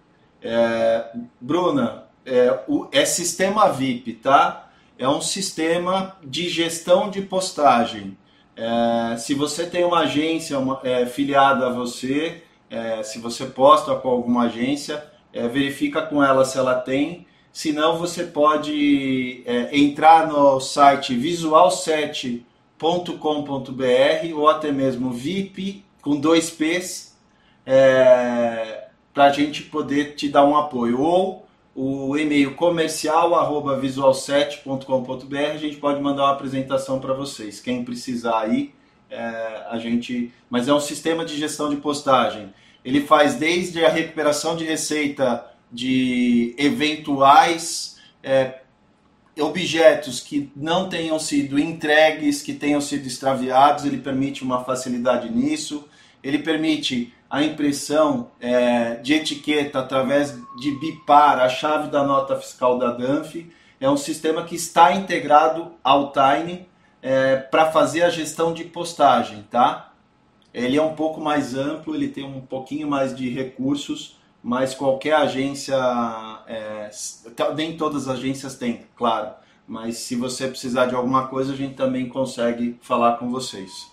É, 0.41 1.11
Bruna, 1.41 2.07
é, 2.25 2.63
o, 2.69 2.89
é 2.93 3.05
sistema 3.05 3.73
VIP, 3.73 4.13
tá? 4.13 4.64
É 4.99 5.09
um 5.09 5.21
sistema 5.21 6.17
de 6.23 6.49
gestão 6.49 7.11
de 7.11 7.23
postagem. 7.23 8.17
É, 8.57 9.17
se 9.17 9.35
você 9.35 9.67
tem 9.67 9.85
uma 9.85 10.01
agência 10.01 10.59
uma, 10.59 10.81
é, 10.85 11.05
filiada 11.07 11.67
a 11.67 11.73
você, 11.73 12.43
é, 12.71 13.03
se 13.03 13.19
você 13.19 13.47
posta 13.47 13.95
com 13.97 14.09
alguma 14.09 14.45
agência, 14.45 15.05
é, 15.33 15.49
verifica 15.49 16.03
com 16.03 16.23
ela 16.23 16.45
se 16.45 16.57
ela 16.57 16.75
tem. 16.77 17.27
Se 17.53 17.73
não, 17.73 17.99
você 17.99 18.25
pode 18.25 19.43
é, 19.47 19.77
entrar 19.77 20.27
no 20.27 20.61
site 20.61 21.15
Visual 21.15 21.71
7 21.71 22.47
.com.br 22.79 24.35
ou 24.35 24.49
até 24.49 24.71
mesmo 24.71 25.11
VIP 25.11 25.85
com 26.03 26.17
dois 26.17 26.51
P's 26.51 27.17
é, 27.65 28.89
para 29.13 29.25
a 29.25 29.33
gente 29.33 29.63
poder 29.63 30.17
te 30.17 30.29
dar 30.29 30.45
um 30.45 30.57
apoio. 30.57 31.01
Ou 31.01 31.44
o 31.75 32.17
e-mail 32.17 32.55
comercial 32.55 33.35
arroba 33.35 33.81
visual7.com.br 33.81 35.37
a 35.37 35.57
gente 35.57 35.77
pode 35.77 36.01
mandar 36.01 36.25
uma 36.25 36.33
apresentação 36.33 37.01
para 37.01 37.13
vocês. 37.13 37.61
Quem 37.61 37.85
precisar 37.85 38.41
aí, 38.41 38.73
é, 39.11 39.67
a 39.69 39.79
gente. 39.79 40.33
Mas 40.49 40.69
é 40.69 40.75
um 40.75 40.81
sistema 40.81 41.25
de 41.25 41.37
gestão 41.37 41.69
de 41.69 41.77
postagem. 41.77 42.55
Ele 42.85 43.01
faz 43.01 43.35
desde 43.35 43.85
a 43.85 43.89
recuperação 43.89 44.57
de 44.57 44.65
receita 44.65 45.45
de 45.73 46.55
eventuais 46.57 47.99
é, 48.23 48.61
objetos 49.39 50.21
que 50.21 50.51
não 50.55 50.89
tenham 50.89 51.19
sido 51.19 51.59
entregues, 51.59 52.43
que 52.43 52.53
tenham 52.53 52.81
sido 52.81 53.07
extraviados, 53.07 53.85
ele 53.85 53.99
permite 53.99 54.43
uma 54.43 54.65
facilidade 54.65 55.31
nisso. 55.31 55.89
Ele 56.23 56.39
permite 56.39 57.13
a 57.29 57.43
impressão 57.43 58.31
é, 58.41 58.95
de 58.97 59.15
etiqueta 59.15 59.81
através 59.81 60.39
de 60.59 60.71
bipar 60.79 61.41
a 61.41 61.49
chave 61.49 61.91
da 61.91 62.05
nota 62.05 62.37
fiscal 62.37 62.79
da 62.79 62.93
DANF. 62.93 63.51
É 63.81 63.91
um 63.91 63.97
sistema 63.97 64.45
que 64.45 64.55
está 64.55 64.95
integrado 64.95 65.73
ao 65.83 66.13
Tiny 66.13 66.67
é, 67.03 67.37
para 67.37 67.71
fazer 67.71 68.03
a 68.03 68.09
gestão 68.09 68.55
de 68.55 68.65
postagem, 68.65 69.45
tá? 69.51 69.93
Ele 70.55 70.77
é 70.77 70.83
um 70.83 70.95
pouco 70.95 71.21
mais 71.21 71.57
amplo, 71.57 71.95
ele 71.95 72.09
tem 72.09 72.25
um 72.25 72.41
pouquinho 72.41 72.89
mais 72.89 73.15
de 73.15 73.29
recursos, 73.29 74.17
mas 74.41 74.73
qualquer 74.73 75.15
agência, 75.15 75.77
é, 76.47 76.91
nem 77.55 77.77
todas 77.77 78.09
as 78.09 78.19
agências 78.19 78.57
têm, 78.57 78.87
claro, 78.97 79.31
mas 79.67 79.99
se 79.99 80.17
você 80.17 80.49
precisar 80.49 80.87
de 80.87 80.95
alguma 80.95 81.29
coisa, 81.29 81.53
a 81.53 81.57
gente 81.57 81.75
também 81.75 82.09
consegue 82.09 82.79
falar 82.83 83.19
com 83.19 83.31
vocês. 83.31 83.93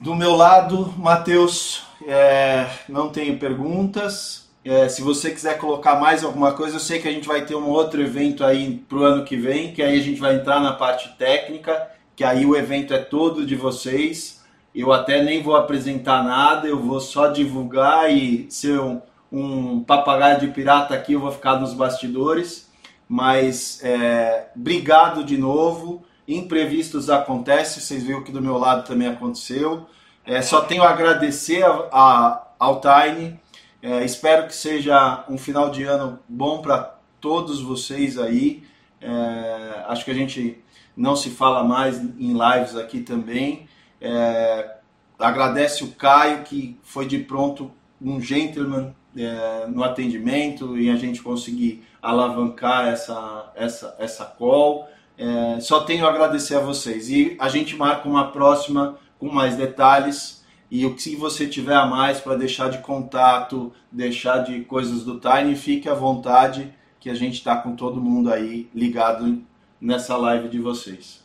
Do 0.00 0.14
meu 0.14 0.34
lado, 0.34 0.92
Matheus, 0.96 1.84
é, 2.06 2.66
não 2.88 3.10
tenho 3.10 3.38
perguntas. 3.38 4.50
É, 4.64 4.88
se 4.88 5.02
você 5.02 5.30
quiser 5.30 5.58
colocar 5.58 6.00
mais 6.00 6.24
alguma 6.24 6.52
coisa, 6.52 6.76
eu 6.76 6.80
sei 6.80 7.00
que 7.00 7.06
a 7.06 7.12
gente 7.12 7.28
vai 7.28 7.44
ter 7.44 7.54
um 7.54 7.68
outro 7.68 8.00
evento 8.00 8.44
aí 8.44 8.78
para 8.88 8.98
o 8.98 9.04
ano 9.04 9.24
que 9.24 9.36
vem, 9.36 9.72
que 9.72 9.82
aí 9.82 9.98
a 9.98 10.02
gente 10.02 10.20
vai 10.20 10.36
entrar 10.36 10.60
na 10.60 10.72
parte 10.72 11.08
técnica, 11.16 11.88
que 12.16 12.24
aí 12.24 12.44
o 12.44 12.56
evento 12.56 12.92
é 12.94 12.98
todo 12.98 13.46
de 13.46 13.54
vocês 13.54 14.42
eu 14.74 14.92
até 14.92 15.22
nem 15.22 15.42
vou 15.42 15.54
apresentar 15.54 16.24
nada, 16.24 16.66
eu 16.66 16.78
vou 16.78 17.00
só 17.00 17.28
divulgar 17.28 18.10
e 18.10 18.46
ser 18.50 18.80
um, 18.80 19.00
um 19.32 19.82
papagaio 19.82 20.38
de 20.38 20.48
pirata 20.48 20.94
aqui, 20.94 21.14
eu 21.14 21.20
vou 21.20 21.32
ficar 21.32 21.58
nos 21.58 21.72
bastidores. 21.72 22.70
Mas 23.08 23.82
é, 23.82 24.48
obrigado 24.54 25.24
de 25.24 25.38
novo. 25.38 26.04
imprevistos 26.28 27.10
acontecem, 27.10 27.82
vocês 27.82 28.04
viram 28.04 28.22
que 28.22 28.30
do 28.30 28.40
meu 28.40 28.58
lado 28.58 28.86
também 28.86 29.08
aconteceu. 29.08 29.86
É, 30.24 30.40
só 30.40 30.60
tenho 30.60 30.82
a 30.82 30.90
agradecer 30.90 31.64
a, 31.64 31.88
a, 31.90 32.48
ao 32.58 32.80
Tiny. 32.80 33.40
É, 33.82 34.04
espero 34.04 34.46
que 34.46 34.54
seja 34.54 35.24
um 35.28 35.36
final 35.36 35.70
de 35.70 35.82
ano 35.82 36.20
bom 36.28 36.62
para 36.62 36.96
todos 37.20 37.60
vocês 37.60 38.18
aí. 38.18 38.62
É, 39.00 39.84
acho 39.88 40.04
que 40.04 40.10
a 40.10 40.14
gente 40.14 40.62
não 40.96 41.16
se 41.16 41.30
fala 41.30 41.64
mais 41.64 41.98
em 41.98 42.32
lives 42.32 42.76
aqui 42.76 43.00
também. 43.00 43.66
É, 44.00 44.76
agradece 45.18 45.82
o 45.84 45.92
Caio, 45.92 46.42
que 46.42 46.78
foi 46.82 47.06
de 47.06 47.18
pronto 47.18 47.70
um 48.00 48.20
gentleman 48.20 48.94
é, 49.16 49.66
no 49.66 49.84
atendimento 49.84 50.76
e 50.78 50.90
a 50.90 50.96
gente 50.96 51.22
conseguir 51.22 51.86
alavancar 52.00 52.88
essa, 52.88 53.52
essa, 53.54 53.96
essa 53.98 54.24
call. 54.24 54.88
É, 55.16 55.60
só 55.60 55.84
tenho 55.84 56.06
a 56.06 56.10
agradecer 56.10 56.56
a 56.56 56.60
vocês. 56.60 57.10
E 57.10 57.36
a 57.38 57.48
gente 57.48 57.76
marca 57.76 58.08
uma 58.08 58.30
próxima 58.32 58.98
com 59.18 59.28
mais 59.28 59.56
detalhes. 59.56 60.44
E 60.70 60.86
o 60.86 60.94
que 60.96 61.14
você 61.14 61.46
tiver 61.46 61.76
a 61.76 61.86
mais 61.86 62.18
para 62.18 62.34
deixar 62.34 62.70
de 62.70 62.78
contato, 62.78 63.72
deixar 63.90 64.38
de 64.38 64.62
coisas 64.64 65.04
do 65.04 65.20
Tiny, 65.20 65.54
fique 65.54 65.88
à 65.88 65.94
vontade, 65.94 66.74
que 66.98 67.10
a 67.10 67.14
gente 67.14 67.34
está 67.34 67.56
com 67.56 67.76
todo 67.76 68.00
mundo 68.00 68.32
aí 68.32 68.70
ligado 68.74 69.42
nessa 69.78 70.16
live 70.16 70.48
de 70.48 70.58
vocês. 70.58 71.22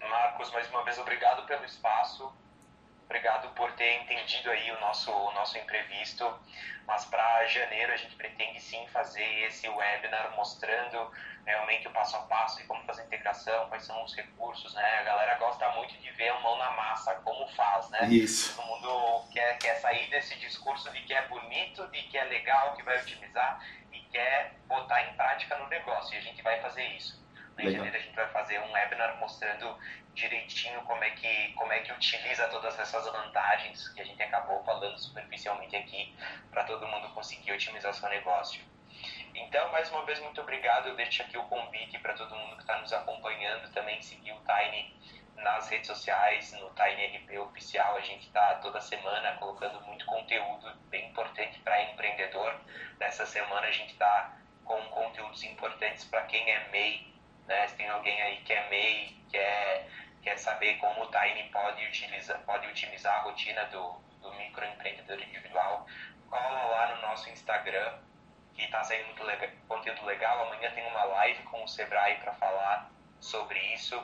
Marcos, 0.00 0.52
mais 0.52 0.70
uma 0.70 0.84
vez, 0.84 0.98
obrigado 0.98 1.44
pelo 1.46 1.64
espaço. 1.64 2.21
Obrigado 3.12 3.48
por 3.50 3.70
ter 3.72 4.00
entendido 4.00 4.50
aí 4.50 4.72
o 4.72 4.80
nosso, 4.80 5.12
o 5.12 5.32
nosso 5.32 5.58
imprevisto. 5.58 6.34
Mas 6.86 7.04
para 7.04 7.46
janeiro 7.46 7.92
a 7.92 7.96
gente 7.98 8.16
pretende 8.16 8.58
sim 8.58 8.86
fazer 8.88 9.22
esse 9.44 9.68
webinar 9.68 10.34
mostrando 10.34 11.12
realmente 11.44 11.86
o 11.86 11.90
passo 11.90 12.16
a 12.16 12.20
passo 12.20 12.62
e 12.62 12.64
como 12.64 12.82
fazer 12.84 13.02
a 13.02 13.04
integração, 13.04 13.68
quais 13.68 13.84
são 13.84 14.02
os 14.02 14.14
recursos, 14.16 14.72
né? 14.72 15.00
A 15.00 15.02
galera 15.02 15.34
gosta 15.34 15.68
muito 15.72 15.94
de 15.98 16.10
ver 16.12 16.30
a 16.30 16.40
mão 16.40 16.56
na 16.56 16.70
massa, 16.70 17.14
como 17.16 17.46
faz, 17.48 17.90
né? 17.90 18.08
Isso. 18.08 18.56
Todo 18.56 18.66
mundo 18.66 19.28
quer, 19.30 19.58
quer 19.58 19.74
sair 19.74 20.08
desse 20.08 20.34
discurso 20.36 20.90
de 20.90 21.02
que 21.02 21.12
é 21.12 21.28
bonito, 21.28 21.86
de 21.88 22.02
que 22.04 22.16
é 22.16 22.24
legal, 22.24 22.74
que 22.76 22.82
vai 22.82 22.98
utilizar 22.98 23.62
e 23.92 24.00
quer 24.04 24.54
botar 24.66 25.02
em 25.02 25.12
prática 25.16 25.58
no 25.58 25.68
negócio. 25.68 26.14
E 26.14 26.16
a 26.16 26.22
gente 26.22 26.40
vai 26.40 26.58
fazer 26.62 26.86
isso. 26.96 27.21
Janeiro 27.70 27.96
a 27.96 28.00
gente 28.00 28.14
vai 28.14 28.28
fazer 28.28 28.60
um 28.60 28.72
webinar 28.72 29.18
mostrando 29.18 29.78
direitinho 30.14 30.80
como 30.82 31.02
é 31.02 31.10
que 31.10 31.52
como 31.54 31.72
é 31.72 31.80
que 31.80 31.92
utiliza 31.92 32.48
todas 32.48 32.78
essas 32.78 33.04
vantagens 33.06 33.88
que 33.88 34.00
a 34.00 34.04
gente 34.04 34.22
acabou 34.22 34.62
falando 34.64 34.98
superficialmente 34.98 35.74
aqui 35.76 36.14
para 36.50 36.64
todo 36.64 36.86
mundo 36.86 37.08
conseguir 37.10 37.52
otimizar 37.52 37.94
seu 37.94 38.08
negócio. 38.08 38.62
Então, 39.34 39.70
mais 39.72 39.90
uma 39.90 40.04
vez, 40.04 40.20
muito 40.20 40.40
obrigado. 40.40 40.88
Eu 40.88 40.96
deixo 40.96 41.22
aqui 41.22 41.38
o 41.38 41.44
convite 41.44 41.98
para 41.98 42.12
todo 42.12 42.34
mundo 42.34 42.56
que 42.56 42.62
está 42.62 42.78
nos 42.78 42.92
acompanhando 42.92 43.70
também 43.72 44.00
seguir 44.02 44.32
o 44.32 44.40
Tiny 44.40 44.94
nas 45.36 45.68
redes 45.68 45.86
sociais, 45.86 46.52
no 46.52 46.70
Tiny 46.70 47.16
RP 47.16 47.38
Oficial. 47.38 47.96
A 47.96 48.00
gente 48.00 48.26
está 48.26 48.56
toda 48.56 48.80
semana 48.80 49.32
colocando 49.38 49.80
muito 49.82 50.04
conteúdo 50.04 50.74
bem 50.88 51.08
importante 51.08 51.58
para 51.60 51.82
empreendedor. 51.82 52.60
Nessa 53.00 53.26
semana 53.26 53.66
a 53.66 53.72
gente 53.72 53.92
está 53.92 54.36
com 54.64 54.80
conteúdos 54.88 55.42
importantes 55.42 56.04
para 56.04 56.22
quem 56.22 56.48
é 56.50 56.68
MEI, 56.68 57.11
né? 57.46 57.66
Se 57.68 57.76
tem 57.76 57.88
alguém 57.88 58.20
aí 58.22 58.36
que 58.38 58.52
é 58.52 58.68
MEI, 58.68 59.16
quer, 59.30 59.88
quer 60.22 60.38
saber 60.38 60.76
como 60.78 61.02
o 61.02 61.10
Tiny 61.10 61.44
pode 61.50 61.84
utilizar, 61.86 62.38
pode 62.40 62.66
otimizar 62.68 63.16
a 63.16 63.22
rotina 63.22 63.64
do, 63.66 63.92
do 64.20 64.32
microempreendedor 64.34 65.20
individual, 65.20 65.86
cola 66.28 66.64
lá 66.66 66.94
no 66.94 67.02
nosso 67.02 67.28
Instagram, 67.30 67.98
que 68.54 68.62
está 68.62 68.84
saindo 68.84 69.06
muito 69.06 69.24
legal, 69.24 69.48
conteúdo 69.68 70.04
legal. 70.04 70.46
Amanhã 70.46 70.70
tem 70.72 70.86
uma 70.86 71.04
live 71.04 71.42
com 71.44 71.64
o 71.64 71.68
Sebrae 71.68 72.16
para 72.16 72.32
falar 72.34 72.90
sobre 73.20 73.58
isso. 73.74 74.02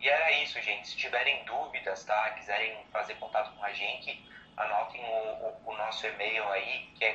E 0.00 0.08
era 0.08 0.30
isso, 0.32 0.60
gente. 0.60 0.88
Se 0.88 0.96
tiverem 0.96 1.44
dúvidas, 1.44 2.04
tá? 2.04 2.30
Quiserem 2.30 2.84
fazer 2.92 3.14
contato 3.16 3.52
com 3.56 3.64
a 3.64 3.72
gente, 3.72 4.24
anotem 4.56 5.04
o, 5.04 5.08
o, 5.08 5.72
o 5.72 5.76
nosso 5.76 6.06
e-mail 6.06 6.46
aí, 6.50 6.92
que 6.94 7.04
é 7.04 7.14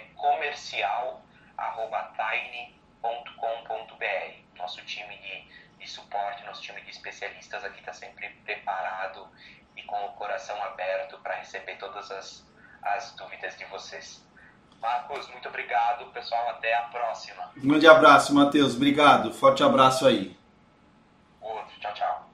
comercial.tiny.com.br. 3.03 4.57
Nosso 4.57 4.81
time 4.85 5.17
de, 5.17 5.83
de 5.83 5.89
suporte, 5.89 6.45
nosso 6.45 6.61
time 6.61 6.81
de 6.81 6.89
especialistas 6.89 7.63
aqui 7.63 7.79
está 7.79 7.91
sempre 7.91 8.29
preparado 8.45 9.27
e 9.75 9.81
com 9.83 10.05
o 10.05 10.09
coração 10.13 10.55
aberto 10.63 11.17
para 11.19 11.35
receber 11.35 11.75
todas 11.77 12.09
as, 12.11 12.45
as 12.81 13.11
dúvidas 13.15 13.57
de 13.57 13.65
vocês. 13.65 14.23
Marcos, 14.81 15.29
muito 15.29 15.47
obrigado. 15.49 16.05
Pessoal, 16.11 16.49
até 16.49 16.73
a 16.75 16.83
próxima. 16.83 17.51
Um 17.57 17.67
grande 17.67 17.87
abraço, 17.87 18.33
Matheus. 18.33 18.75
Obrigado. 18.75 19.33
Forte 19.33 19.63
abraço 19.63 20.07
aí. 20.07 20.37
Outro. 21.41 21.79
Tchau, 21.79 21.93
tchau. 21.93 22.29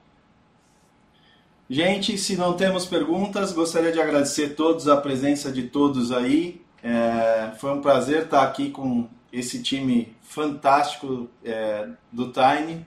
Gente, 1.68 2.18
se 2.18 2.36
não 2.36 2.56
temos 2.56 2.86
perguntas, 2.86 3.52
gostaria 3.52 3.92
de 3.92 4.00
agradecer 4.00 4.52
a 4.52 4.54
todos 4.56 4.88
a 4.88 4.96
presença 4.96 5.52
de 5.52 5.68
todos 5.68 6.10
aí. 6.10 6.64
É, 6.82 7.52
foi 7.58 7.70
um 7.72 7.80
prazer 7.80 8.24
estar 8.24 8.42
aqui 8.42 8.70
com 8.70 9.08
esse 9.32 9.62
time 9.62 10.16
fantástico 10.30 11.28
é, 11.44 11.88
do 12.12 12.30
Tiny 12.32 12.86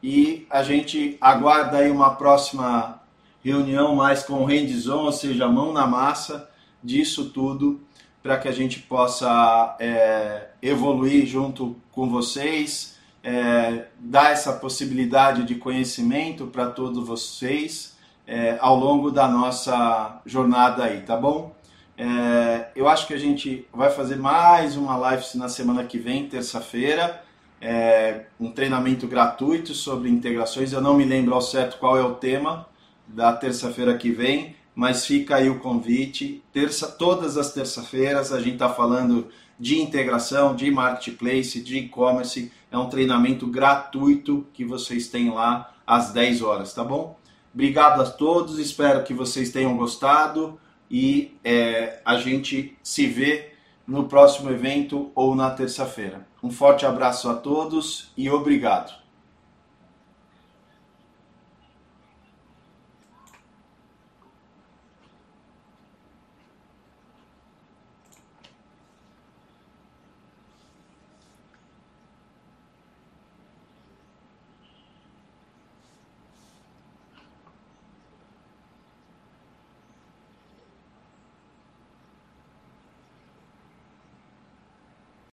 e 0.00 0.46
a 0.48 0.62
gente 0.62 1.18
aguarda 1.20 1.78
aí 1.78 1.90
uma 1.90 2.14
próxima 2.14 3.02
reunião 3.42 3.96
mais 3.96 4.22
com 4.22 4.44
hands-on, 4.44 5.02
ou 5.04 5.12
seja, 5.12 5.48
mão 5.48 5.72
na 5.72 5.88
massa 5.88 6.48
disso 6.82 7.30
tudo, 7.30 7.80
para 8.22 8.38
que 8.38 8.46
a 8.46 8.52
gente 8.52 8.78
possa 8.78 9.76
é, 9.80 10.50
evoluir 10.62 11.26
junto 11.26 11.76
com 11.90 12.08
vocês, 12.08 12.96
é, 13.24 13.86
dar 13.98 14.30
essa 14.30 14.52
possibilidade 14.52 15.42
de 15.42 15.56
conhecimento 15.56 16.46
para 16.46 16.66
todos 16.70 17.04
vocês 17.04 17.96
é, 18.24 18.56
ao 18.60 18.76
longo 18.76 19.10
da 19.10 19.26
nossa 19.26 20.22
jornada 20.24 20.84
aí, 20.84 21.00
tá 21.00 21.16
bom? 21.16 21.54
É, 21.96 22.70
eu 22.74 22.88
acho 22.88 23.06
que 23.06 23.14
a 23.14 23.18
gente 23.18 23.66
vai 23.72 23.90
fazer 23.90 24.16
mais 24.16 24.76
uma 24.76 24.96
live 24.96 25.24
na 25.36 25.48
semana 25.48 25.84
que 25.84 25.98
vem, 25.98 26.28
terça-feira. 26.28 27.22
É, 27.60 28.26
um 28.38 28.50
treinamento 28.50 29.06
gratuito 29.06 29.74
sobre 29.74 30.10
integrações. 30.10 30.72
Eu 30.72 30.80
não 30.80 30.94
me 30.94 31.04
lembro 31.04 31.34
ao 31.34 31.40
certo 31.40 31.78
qual 31.78 31.96
é 31.96 32.02
o 32.02 32.14
tema 32.14 32.66
da 33.06 33.32
terça-feira 33.32 33.96
que 33.96 34.10
vem, 34.10 34.56
mas 34.74 35.06
fica 35.06 35.36
aí 35.36 35.48
o 35.48 35.60
convite. 35.60 36.42
Terça, 36.52 36.88
todas 36.88 37.36
as 37.36 37.52
terças-feiras 37.52 38.32
a 38.32 38.40
gente 38.40 38.54
está 38.54 38.68
falando 38.68 39.28
de 39.58 39.80
integração, 39.80 40.54
de 40.54 40.70
marketplace, 40.70 41.62
de 41.62 41.78
e-commerce. 41.78 42.50
É 42.70 42.76
um 42.76 42.88
treinamento 42.88 43.46
gratuito 43.46 44.46
que 44.52 44.64
vocês 44.64 45.08
têm 45.08 45.30
lá 45.30 45.72
às 45.86 46.12
10 46.12 46.42
horas, 46.42 46.74
tá 46.74 46.82
bom? 46.82 47.16
Obrigado 47.54 48.02
a 48.02 48.10
todos, 48.10 48.58
espero 48.58 49.04
que 49.04 49.14
vocês 49.14 49.50
tenham 49.50 49.76
gostado 49.76 50.58
e 50.90 51.36
é, 51.44 52.00
a 52.04 52.16
gente 52.16 52.76
se 52.82 53.06
vê 53.06 53.52
no 53.86 54.04
próximo 54.04 54.50
evento 54.50 55.10
ou 55.14 55.34
na 55.34 55.50
terça-feira. 55.50 56.26
Um 56.42 56.50
forte 56.50 56.86
abraço 56.86 57.28
a 57.28 57.34
todos 57.34 58.10
e 58.16 58.30
obrigado. 58.30 59.03